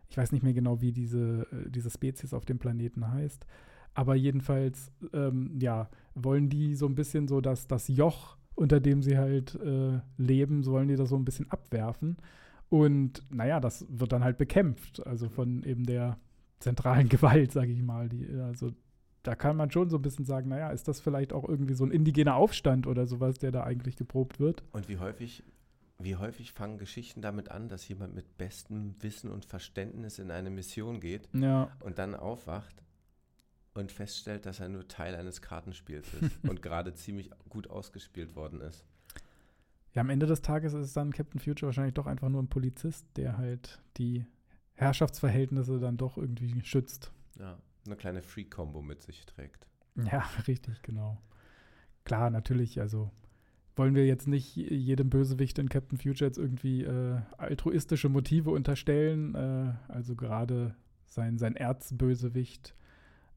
ich 0.09 0.17
weiß 0.17 0.31
nicht 0.33 0.43
mehr 0.43 0.53
genau, 0.53 0.81
wie 0.81 0.91
diese, 0.91 1.47
äh, 1.51 1.69
diese 1.69 1.89
Spezies 1.89 2.33
auf 2.33 2.45
dem 2.45 2.59
Planeten 2.59 3.09
heißt, 3.11 3.45
aber 3.93 4.15
jedenfalls, 4.15 4.91
ähm, 5.13 5.57
ja, 5.61 5.89
wollen 6.13 6.49
die 6.49 6.75
so 6.75 6.85
ein 6.87 6.95
bisschen 6.95 7.27
so, 7.29 7.39
dass 7.39 7.67
das 7.67 7.87
Joch, 7.87 8.37
unter 8.55 8.79
dem 8.79 9.01
sie 9.01 9.17
halt 9.17 9.55
äh, 9.55 9.99
leben, 10.17 10.63
so 10.63 10.71
wollen 10.71 10.87
die 10.87 10.95
das 10.95 11.09
so 11.09 11.15
ein 11.15 11.25
bisschen 11.25 11.49
abwerfen. 11.51 12.17
Und 12.69 13.21
naja, 13.29 13.59
das 13.59 13.85
wird 13.89 14.11
dann 14.11 14.23
halt 14.23 14.37
bekämpft, 14.37 15.05
also 15.05 15.29
von 15.29 15.63
eben 15.63 15.85
der 15.85 16.17
zentralen 16.59 17.09
Gewalt, 17.09 17.51
sage 17.51 17.71
ich 17.71 17.81
mal. 17.81 18.09
Die, 18.09 18.27
also 18.39 18.71
da 19.23 19.35
kann 19.35 19.57
man 19.57 19.71
schon 19.71 19.89
so 19.89 19.97
ein 19.97 20.01
bisschen 20.01 20.25
sagen, 20.25 20.49
naja, 20.49 20.69
ist 20.69 20.87
das 20.87 20.99
vielleicht 20.99 21.33
auch 21.33 21.47
irgendwie 21.47 21.73
so 21.73 21.83
ein 21.85 21.91
indigener 21.91 22.35
Aufstand 22.35 22.87
oder 22.87 23.05
sowas, 23.05 23.37
der 23.39 23.51
da 23.51 23.63
eigentlich 23.63 23.95
geprobt 23.97 24.39
wird? 24.39 24.63
Und 24.71 24.87
wie 24.87 24.97
häufig, 24.97 25.43
wie 25.99 26.15
häufig 26.15 26.51
fangen 26.53 26.77
Geschichten 26.77 27.21
damit 27.21 27.49
an, 27.51 27.67
dass 27.67 27.87
jemand 27.87 28.15
mit 28.15 28.37
bestem 28.37 28.95
Wissen 29.01 29.31
und 29.31 29.45
Verständnis 29.45 30.19
in 30.19 30.31
eine 30.31 30.49
Mission 30.49 30.99
geht 30.99 31.27
Ja, 31.33 31.69
und 31.81 31.97
dann 31.97 32.15
aufwacht 32.15 32.84
und 33.75 33.91
feststellt, 33.91 34.45
dass 34.45 34.59
er 34.59 34.69
nur 34.69 34.87
Teil 34.87 35.15
eines 35.15 35.41
Kartenspiels 35.41 36.07
ist 36.15 36.43
und 36.49 36.61
gerade 36.61 36.93
ziemlich 36.95 37.29
gut 37.49 37.69
ausgespielt 37.69 38.35
worden 38.35 38.61
ist. 38.61 38.85
ja, 39.93 40.01
am 40.01 40.09
Ende 40.09 40.25
des 40.25 40.41
Tages 40.41 40.73
ist 40.73 40.97
dann 40.97 41.11
Captain 41.11 41.39
Future 41.39 41.67
wahrscheinlich 41.67 41.93
doch 41.93 42.07
einfach 42.07 42.29
nur 42.29 42.41
ein 42.41 42.47
Polizist, 42.47 43.05
der 43.17 43.37
halt 43.37 43.79
die 43.97 44.25
Herrschaftsverhältnisse 44.73 45.79
dann 45.79 45.97
doch 45.97 46.17
irgendwie 46.17 46.63
schützt. 46.63 47.11
Ja, 47.37 47.57
eine 47.85 47.95
kleine 47.95 48.21
Free-Combo 48.21 48.81
mit 48.81 49.01
sich 49.03 49.25
trägt. 49.25 49.67
Ja, 49.95 50.23
richtig, 50.47 50.81
genau. 50.81 51.21
Klar, 52.05 52.29
natürlich, 52.29 52.79
also 52.79 53.11
wollen 53.75 53.95
wir 53.95 54.05
jetzt 54.05 54.27
nicht 54.27 54.55
jedem 54.55 55.09
Bösewicht 55.09 55.59
in 55.59 55.67
Captain 55.67 55.97
Future 55.97 56.29
jetzt 56.29 56.37
irgendwie 56.37 56.83
äh, 56.83 57.19
altruistische 57.37 58.07
Motive 58.07 58.51
unterstellen. 58.51 59.35
Äh, 59.35 59.73
also 59.91 60.15
gerade 60.15 60.75
sein, 61.05 61.37
sein 61.37 61.57
Erzbösewicht 61.57 62.73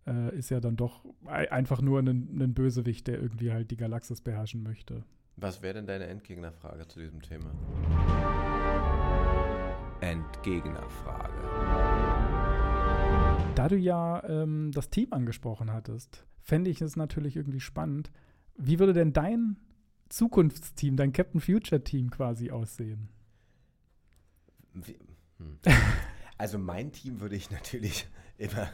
äh, 0.09 0.37
ist 0.37 0.51
ja 0.51 0.61
dann 0.61 0.77
doch 0.77 1.05
ei- 1.27 1.51
einfach 1.53 1.81
nur 1.83 2.01
ein, 2.01 2.09
ein 2.41 2.55
Bösewicht, 2.55 3.07
der 3.07 3.21
irgendwie 3.21 3.53
halt 3.53 3.71
die 3.71 3.77
Galaxis 3.77 4.21
beherrschen 4.21 4.63
möchte. 4.63 5.05
Was 5.37 5.63
wäre 5.63 5.75
denn 5.75 5.87
deine 5.87 6.07
Endgegnerfrage 6.07 6.89
zu 6.89 6.99
diesem 7.01 7.23
Thema? 7.23 7.51
Endgegnerfrage. 10.01 11.35
Da 13.55 13.69
du 13.69 13.77
ja 13.77 14.23
ähm, 14.29 14.71
das 14.73 14.91
Team 14.91 15.13
angesprochen 15.13 15.73
hattest, 15.73 16.25
fände 16.41 16.71
ich 16.71 16.81
es 16.81 16.97
natürlich 16.97 17.37
irgendwie 17.37 17.61
spannend. 17.61 18.11
Wie 18.57 18.79
würde 18.79 18.93
denn 18.93 19.13
dein 19.13 19.57
Zukunftsteam, 20.09 20.97
dein 20.97 21.13
Captain 21.13 21.41
Future 21.41 21.83
Team 21.83 22.11
quasi 22.11 22.51
aussehen? 22.51 23.09
Wie, 24.75 24.99
hm. 25.39 25.59
Also 26.39 26.57
mein 26.57 26.93
Team 26.93 27.21
würde 27.21 27.35
ich 27.35 27.51
natürlich 27.51 28.07
immer 28.39 28.69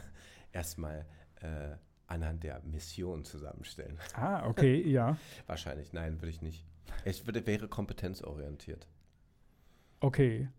erstmal 0.51 1.05
äh, 1.41 1.75
anhand 2.07 2.43
der 2.43 2.61
Mission 2.63 3.23
zusammenstellen. 3.23 3.97
Ah, 4.15 4.47
okay, 4.47 4.81
ja. 4.87 5.17
Wahrscheinlich, 5.47 5.93
nein, 5.93 6.21
würde 6.21 6.29
ich 6.29 6.41
nicht. 6.41 6.65
Es 7.03 7.25
würde, 7.25 7.45
wäre 7.45 7.67
kompetenzorientiert. 7.67 8.87
Okay. 9.99 10.49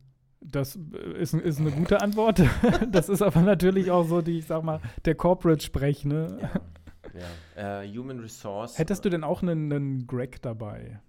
Das 0.40 0.76
äh, 0.76 1.20
ist, 1.20 1.34
ist 1.34 1.60
eine 1.60 1.70
gute 1.70 2.00
Antwort. 2.00 2.42
Das 2.90 3.08
ist 3.08 3.22
aber 3.22 3.40
natürlich 3.40 3.90
auch 3.90 4.04
so 4.04 4.22
die, 4.22 4.38
ich 4.38 4.46
sag 4.46 4.62
mal, 4.62 4.80
der 5.04 5.14
Corporate-Sprech, 5.14 6.04
ne? 6.04 6.50
ja. 7.56 7.82
Äh, 7.82 7.88
Human 7.88 8.20
Resource. 8.20 8.78
Hättest 8.78 9.04
du 9.04 9.08
denn 9.08 9.24
auch 9.24 9.42
einen, 9.42 9.72
einen 9.72 10.06
Greg 10.06 10.42
dabei? 10.42 11.00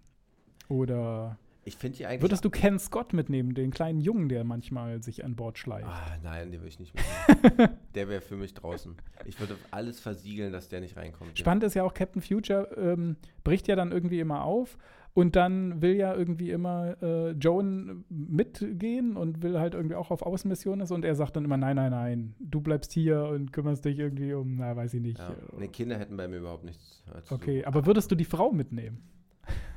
Oder 0.70 1.38
Ich 1.68 1.76
finde 1.76 1.98
die 1.98 2.06
eigentlich. 2.06 2.22
würdest 2.22 2.46
du 2.46 2.50
Ken 2.50 2.80
Scott 2.80 3.12
mitnehmen, 3.12 3.54
den 3.54 3.72
kleinen 3.72 4.00
Jungen, 4.00 4.30
der 4.30 4.46
manchmal 4.46 5.04
sich 5.04 5.26
an 5.26 5.36
Bord 5.36 5.58
schleicht? 5.58 5.86
Ah, 5.86 6.18
nein, 6.24 6.50
den 6.50 6.62
würde 6.62 6.70
ich 6.70 6.80
nicht 6.80 6.94
mitnehmen. 6.96 7.78
der 7.96 8.08
wäre 8.08 8.22
für 8.22 8.38
mich 8.38 8.54
draußen. 8.54 8.96
Ich 9.26 9.38
würde 9.42 9.58
alles 9.70 10.00
versiegeln, 10.00 10.54
dass 10.54 10.70
der 10.70 10.80
nicht 10.80 10.96
reinkommt. 10.96 11.38
Spannend 11.38 11.66
ist 11.66 11.74
ja 11.74 11.84
auch, 11.84 11.94
Captain 11.94 12.22
Future 12.22 12.70
ähm, 12.78 13.18
bricht 13.44 13.68
ja 13.68 13.76
dann 13.76 13.92
irgendwie 13.92 14.22
immer 14.22 14.46
auf 14.46 14.78
und 15.14 15.36
dann 15.36 15.82
will 15.82 15.96
ja 15.96 16.16
irgendwie 16.16 16.52
immer 16.52 16.96
äh, 17.02 17.32
Joan 17.32 18.06
mitgehen 18.08 19.18
und 19.18 19.44
will 19.44 19.60
halt 19.60 19.74
irgendwie 19.74 19.96
auch 19.96 20.10
auf 20.10 20.22
Außenmission 20.22 20.80
ist 20.80 20.92
und 20.92 21.04
er 21.04 21.16
sagt 21.16 21.36
dann 21.36 21.44
immer, 21.44 21.58
nein, 21.58 21.76
nein, 21.76 21.92
nein, 21.92 22.36
du 22.40 22.62
bleibst 22.62 22.94
hier 22.94 23.26
und 23.26 23.52
kümmerst 23.52 23.84
dich 23.84 24.00
irgendwie 24.00 24.32
um, 24.34 24.56
na, 24.56 24.74
weiß 24.74 24.94
ich 24.94 25.02
nicht. 25.02 25.20
Ja. 25.20 25.36
Nee, 25.58 25.68
Kinder 25.68 26.00
hätten 26.00 26.16
bei 26.16 26.30
mir 26.30 26.38
überhaupt 26.38 26.64
nichts 26.64 27.04
äh, 27.14 27.34
Okay, 27.34 27.66
aber 27.66 27.86
würdest 27.86 28.10
du 28.10 28.16
die 28.16 28.24
Frau 28.24 28.54
mitnehmen? 28.54 29.02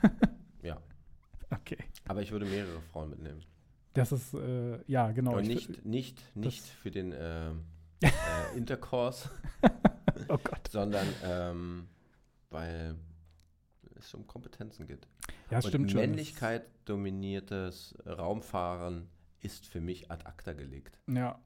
Okay. 1.50 1.78
Aber 2.08 2.22
ich 2.22 2.30
würde 2.32 2.46
mehrere 2.46 2.80
Frauen 2.92 3.10
mitnehmen. 3.10 3.42
Das 3.92 4.12
ist, 4.12 4.34
äh, 4.34 4.78
ja, 4.86 5.10
genau. 5.10 5.36
Und 5.36 5.42
ich- 5.50 5.68
nicht, 5.68 5.84
nicht, 5.84 6.36
nicht 6.36 6.62
für 6.64 6.90
den 6.90 7.12
ähm, 7.16 7.64
äh, 8.02 8.56
Intercourse, 8.56 9.28
Oh 10.28 10.38
Gott. 10.38 10.68
sondern 10.70 11.06
ähm, 11.24 11.88
weil 12.50 12.94
es 13.96 14.14
um 14.14 14.26
Kompetenzen 14.26 14.86
geht. 14.86 15.06
Ja, 15.50 15.58
Und 15.58 15.66
stimmt 15.66 15.90
schon. 15.90 16.00
Männlichkeit 16.00 16.70
dominiertes 16.84 17.94
Raumfahren 18.06 19.08
ist 19.40 19.66
für 19.66 19.80
mich 19.80 20.10
ad 20.10 20.24
acta 20.26 20.52
gelegt. 20.52 20.98
Ja, 21.08 21.40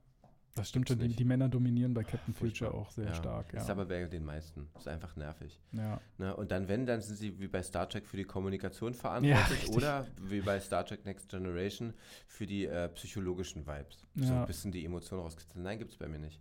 das 0.55 0.69
stimmt 0.69 0.89
schon. 0.89 0.99
Die, 0.99 1.09
die 1.09 1.25
Männer 1.25 1.49
dominieren 1.49 1.95
bei 1.95 2.05
Captain 2.05 2.33
Furchtbar. 2.35 2.69
Future 2.71 2.75
auch 2.75 2.91
sehr 2.91 3.07
Ja. 3.07 3.15
stark. 3.15 3.53
Ja. 3.53 3.61
Ist 3.61 3.71
aber 3.71 3.85
bei 3.87 4.05
den 4.05 4.25
meisten. 4.25 4.69
Ist 4.79 4.87
einfach 4.89 5.17
nervig. 5.17 5.61
ja. 5.73 6.01
Ne? 6.19 6.35
Und 6.37 6.51
dann, 6.53 6.69
wenn, 6.69 6.87
dann 6.87 7.01
sind 7.01 7.17
sie 7.17 7.39
wie 7.41 7.49
bei 7.49 7.63
Star 7.63 7.89
Trek 7.89 8.07
für 8.07 8.17
die 8.17 8.25
Kommunikation 8.25 8.95
verantwortlich 8.95 9.51
richtig. 9.63 9.77
oder 9.77 10.07
wie 10.23 10.41
bei 10.41 10.61
Star 10.61 10.85
Trek 10.87 11.05
Next 11.05 11.29
Generation 11.29 11.93
für 12.29 12.47
die 12.47 12.67
äh, 12.67 12.89
psychologischen 12.91 13.67
Vibes. 13.67 14.07
So 14.15 14.25
Ja. 14.33 14.41
ein 14.43 14.47
bisschen 14.47 14.71
die 14.73 14.85
Emotionen 14.85 15.23
rauskitzeln. 15.23 15.63
Nein, 15.65 15.79
gibt 15.79 15.91
es 15.93 15.97
bei 15.97 16.09
mir 16.09 16.19
nicht. 16.19 16.41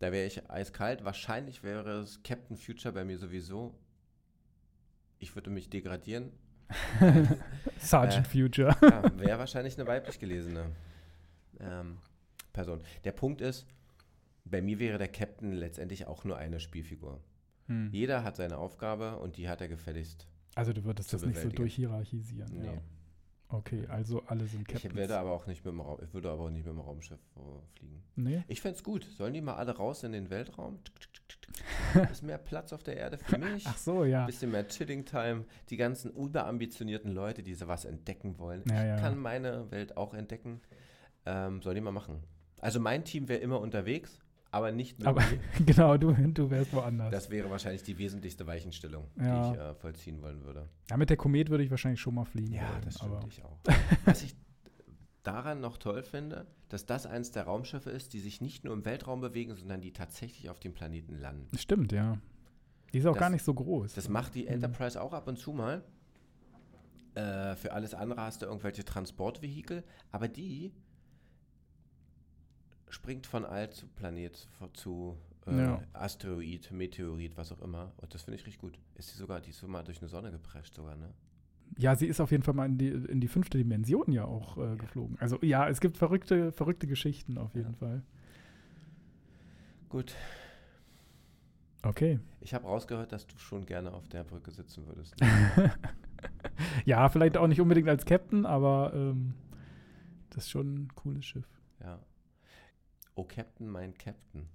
Da 0.00 0.10
wäre 0.10 0.26
ich 0.26 0.50
eiskalt. 0.50 1.04
Wahrscheinlich 1.04 1.62
wäre 1.62 2.00
es 2.00 2.20
Captain 2.24 2.56
Future 2.56 2.92
bei 2.92 3.04
mir 3.04 3.18
sowieso. 3.18 3.72
Ich 5.20 5.36
würde 5.36 5.50
mich 5.50 5.70
degradieren, 5.70 6.32
Sergeant 7.78 8.26
Äh, 8.26 8.28
Future. 8.28 8.76
Ja, 8.82 9.02
wäre 9.18 9.38
wahrscheinlich 9.38 9.78
eine 9.78 9.86
weiblich 9.86 10.18
gelesene 10.18 10.70
ähm, 11.60 11.98
Person. 12.52 12.82
Der 13.04 13.12
Punkt 13.12 13.40
ist, 13.40 13.66
bei 14.44 14.60
mir 14.60 14.78
wäre 14.78 14.98
der 14.98 15.08
Captain 15.08 15.52
letztendlich 15.52 16.06
auch 16.06 16.24
nur 16.24 16.36
eine 16.36 16.60
Spielfigur. 16.60 17.20
Hm. 17.66 17.90
Jeder 17.92 18.24
hat 18.24 18.36
seine 18.36 18.58
Aufgabe 18.58 19.18
und 19.18 19.36
die 19.36 19.48
hat 19.48 19.60
er 19.60 19.68
gefälligst. 19.68 20.26
Also 20.54 20.72
du 20.72 20.84
würdest 20.84 21.12
das 21.12 21.24
nicht 21.24 21.40
so 21.40 21.48
durchhierarchisieren. 21.48 22.52
Nee. 22.58 22.66
Ja. 22.66 22.82
Okay, 23.48 23.86
also 23.88 24.22
alle 24.26 24.46
sind 24.46 24.66
Captains. 24.66 24.92
Ich 24.92 24.96
werde 24.96 25.18
aber 25.18 25.32
auch 25.32 25.46
nicht 25.46 25.62
mit 25.62 25.72
dem 25.72 25.80
Raum, 25.80 25.98
ich 26.02 26.14
würde 26.14 26.30
aber 26.30 26.44
auch 26.44 26.50
nicht 26.50 26.64
mit 26.64 26.74
dem 26.74 26.80
Raumschiff 26.80 27.20
fliegen. 27.74 28.02
nee? 28.16 28.42
Ich 28.48 28.62
fände 28.62 28.78
es 28.78 28.82
gut. 28.82 29.04
Sollen 29.04 29.34
die 29.34 29.42
mal 29.42 29.56
alle 29.56 29.76
raus 29.76 30.02
in 30.04 30.12
den 30.12 30.30
Weltraum? 30.30 30.78
Ist 32.10 32.22
mehr 32.22 32.38
Platz 32.38 32.72
auf 32.72 32.82
der 32.82 32.96
Erde 32.96 33.18
für 33.18 33.36
mich. 33.36 33.66
Ach 33.66 33.76
so, 33.76 34.04
ja. 34.04 34.20
Ein 34.20 34.26
bisschen 34.26 34.50
mehr 34.50 34.66
Chilling 34.68 35.04
Time. 35.04 35.44
Die 35.68 35.76
ganzen 35.76 36.12
überambitionierten 36.12 37.12
Leute, 37.12 37.42
die 37.42 37.52
sowas 37.52 37.84
entdecken 37.84 38.38
wollen. 38.38 38.62
Ja, 38.70 38.80
ich 38.80 38.88
ja. 38.88 38.96
kann 38.96 39.18
meine 39.18 39.70
Welt 39.70 39.98
auch 39.98 40.14
entdecken. 40.14 40.62
Ähm, 41.26 41.60
soll 41.60 41.74
die 41.74 41.82
mal 41.82 41.92
machen. 41.92 42.24
Also 42.62 42.80
mein 42.80 43.04
Team 43.04 43.28
wäre 43.28 43.40
immer 43.40 43.60
unterwegs, 43.60 44.18
aber 44.50 44.72
nicht 44.72 44.98
mit 44.98 45.06
Aber 45.08 45.20
genau, 45.66 45.96
du, 45.98 46.12
du 46.14 46.50
wärst 46.50 46.72
woanders. 46.72 47.10
Das 47.10 47.28
wäre 47.28 47.50
wahrscheinlich 47.50 47.82
die 47.82 47.98
wesentlichste 47.98 48.46
Weichenstellung, 48.46 49.08
Ja. 49.18 49.50
die 49.50 49.54
ich 49.56 49.60
äh, 49.62 49.74
vollziehen 49.74 50.22
wollen 50.22 50.42
würde. 50.44 50.68
ja, 50.88 50.96
mit 50.96 51.10
der 51.10 51.16
Komet 51.18 51.50
würde 51.50 51.64
ich 51.64 51.70
wahrscheinlich 51.70 52.00
schon 52.00 52.14
mal 52.14 52.24
fliegen 52.24 52.54
Ja, 52.54 52.70
wollen. 52.70 52.82
das 52.84 52.94
stimmt, 52.96 53.24
ich 53.28 53.44
auch. 53.44 53.58
Was 54.06 54.22
ich 54.22 54.34
daran 55.22 55.60
noch 55.60 55.76
toll 55.78 56.02
finde, 56.02 56.46
dass 56.68 56.86
das 56.86 57.06
eins 57.06 57.30
der 57.32 57.44
Raumschiffe 57.44 57.90
ist, 57.90 58.12
die 58.12 58.18
sich 58.20 58.40
nicht 58.40 58.64
nur 58.64 58.72
im 58.74 58.84
Weltraum 58.84 59.20
bewegen, 59.20 59.54
sondern 59.54 59.80
die 59.80 59.92
tatsächlich 59.92 60.48
auf 60.50 60.58
dem 60.58 60.72
Planeten 60.72 61.18
landen. 61.18 61.56
Stimmt, 61.58 61.92
ja. 61.92 62.18
Die 62.92 62.98
ist 62.98 63.06
auch 63.06 63.12
Das- 63.12 63.20
gar 63.20 63.30
nicht 63.30 63.44
so 63.44 63.54
groß. 63.54 63.94
Das 63.94 64.08
macht 64.08 64.34
die 64.34 64.42
Mhm. 64.42 64.48
Enterprise 64.48 65.00
auch 65.00 65.12
ab 65.12 65.26
und 65.28 65.38
zu 65.38 65.52
mal. 65.52 65.82
Äh, 67.14 67.56
für 67.56 67.72
alles 67.72 67.92
andere 67.94 68.20
hast 68.22 68.42
du 68.42 68.46
irgendwelche 68.46 68.84
Transportvehikel, 68.84 69.84
aber 70.12 70.28
die 70.28 70.72
springt 72.92 73.26
von 73.26 73.44
All 73.44 73.70
zu 73.70 73.86
Planet 73.88 74.48
zu 74.74 75.16
äh, 75.46 75.56
Ja. 75.56 75.82
Asteroid, 75.94 76.70
Meteorit, 76.70 77.36
was 77.36 77.50
auch 77.52 77.60
immer. 77.62 77.92
Und 77.96 78.12
das 78.14 78.22
finde 78.22 78.38
ich 78.38 78.46
richtig 78.46 78.60
gut. 78.60 78.78
Ist 78.94 79.12
die 79.12 79.18
sogar, 79.18 79.40
die 79.40 79.50
ist 79.50 79.62
mal 79.66 79.82
durch 79.82 80.00
eine 80.00 80.08
Sonne 80.08 80.30
geprescht 80.30 80.74
sogar, 80.74 80.94
ne? 80.96 81.12
Ja, 81.78 81.96
sie 81.96 82.06
ist 82.06 82.20
auf 82.20 82.30
jeden 82.30 82.42
Fall 82.42 82.52
mal 82.52 82.66
in 82.66 82.76
die, 82.76 82.88
in 82.88 83.20
die 83.20 83.28
fünfte 83.28 83.56
Dimension 83.56 84.12
ja 84.12 84.26
auch 84.26 84.58
äh, 84.58 84.76
geflogen. 84.76 85.16
Also 85.20 85.38
ja, 85.40 85.66
es 85.68 85.80
gibt 85.80 85.96
verrückte, 85.96 86.52
verrückte 86.52 86.86
Geschichten 86.86 87.38
auf 87.38 87.54
jeden 87.54 87.72
Ja. 87.72 87.78
Fall. 87.78 88.02
Gut. 89.88 90.14
Okay. 91.82 92.20
Ich 92.40 92.52
habe 92.54 92.66
rausgehört, 92.66 93.10
dass 93.12 93.26
du 93.26 93.38
schon 93.38 93.64
gerne 93.66 93.92
auf 93.92 94.06
der 94.08 94.22
Brücke 94.22 94.50
sitzen 94.50 94.86
würdest. 94.86 95.16
ja, 96.84 97.08
vielleicht 97.08 97.36
auch 97.38 97.46
nicht 97.46 97.60
unbedingt 97.60 97.88
als 97.88 98.04
Captain, 98.04 98.44
aber 98.46 98.92
ähm, 98.94 99.34
das 100.30 100.44
ist 100.44 100.50
schon 100.50 100.74
ein 100.74 100.88
cooles 100.94 101.24
Schiff. 101.24 101.48
ja. 101.80 101.98
Oh 103.14 103.24
Captain, 103.24 103.68
mein 103.68 103.94
Captain. 103.94 104.48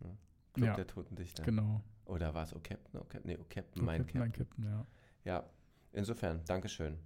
Ne? 0.00 0.16
Club 0.52 0.66
Ja, 0.66 0.74
der 0.74 0.86
Toten 0.86 1.16
Dichter. 1.16 1.42
Genau. 1.44 1.82
Oder 2.06 2.34
war 2.34 2.44
es 2.44 2.54
Oh 2.54 2.60
Captain? 2.60 3.00
Oh, 3.00 3.04
Cap 3.04 3.24
nee, 3.24 3.36
Oh 3.38 3.46
Captain, 3.48 3.82
Oh, 3.82 3.84
mein 3.84 4.02
Captain, 4.02 4.20
mein 4.20 4.32
Captain. 4.32 4.48
Captain, 4.48 4.64
ja. 4.64 4.86
Ja, 5.24 5.50
insofern, 5.92 6.44
Dankeschön. 6.46 6.98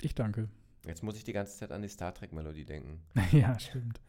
Ich 0.00 0.14
danke. 0.14 0.48
Jetzt 0.86 1.02
muss 1.02 1.16
ich 1.16 1.24
die 1.24 1.32
ganze 1.32 1.56
Zeit 1.58 1.72
an 1.72 1.82
die 1.82 1.88
Star 1.88 2.14
Trek-Melodie 2.14 2.64
denken. 2.64 3.02
ja, 3.32 3.58
stimmt. 3.58 4.00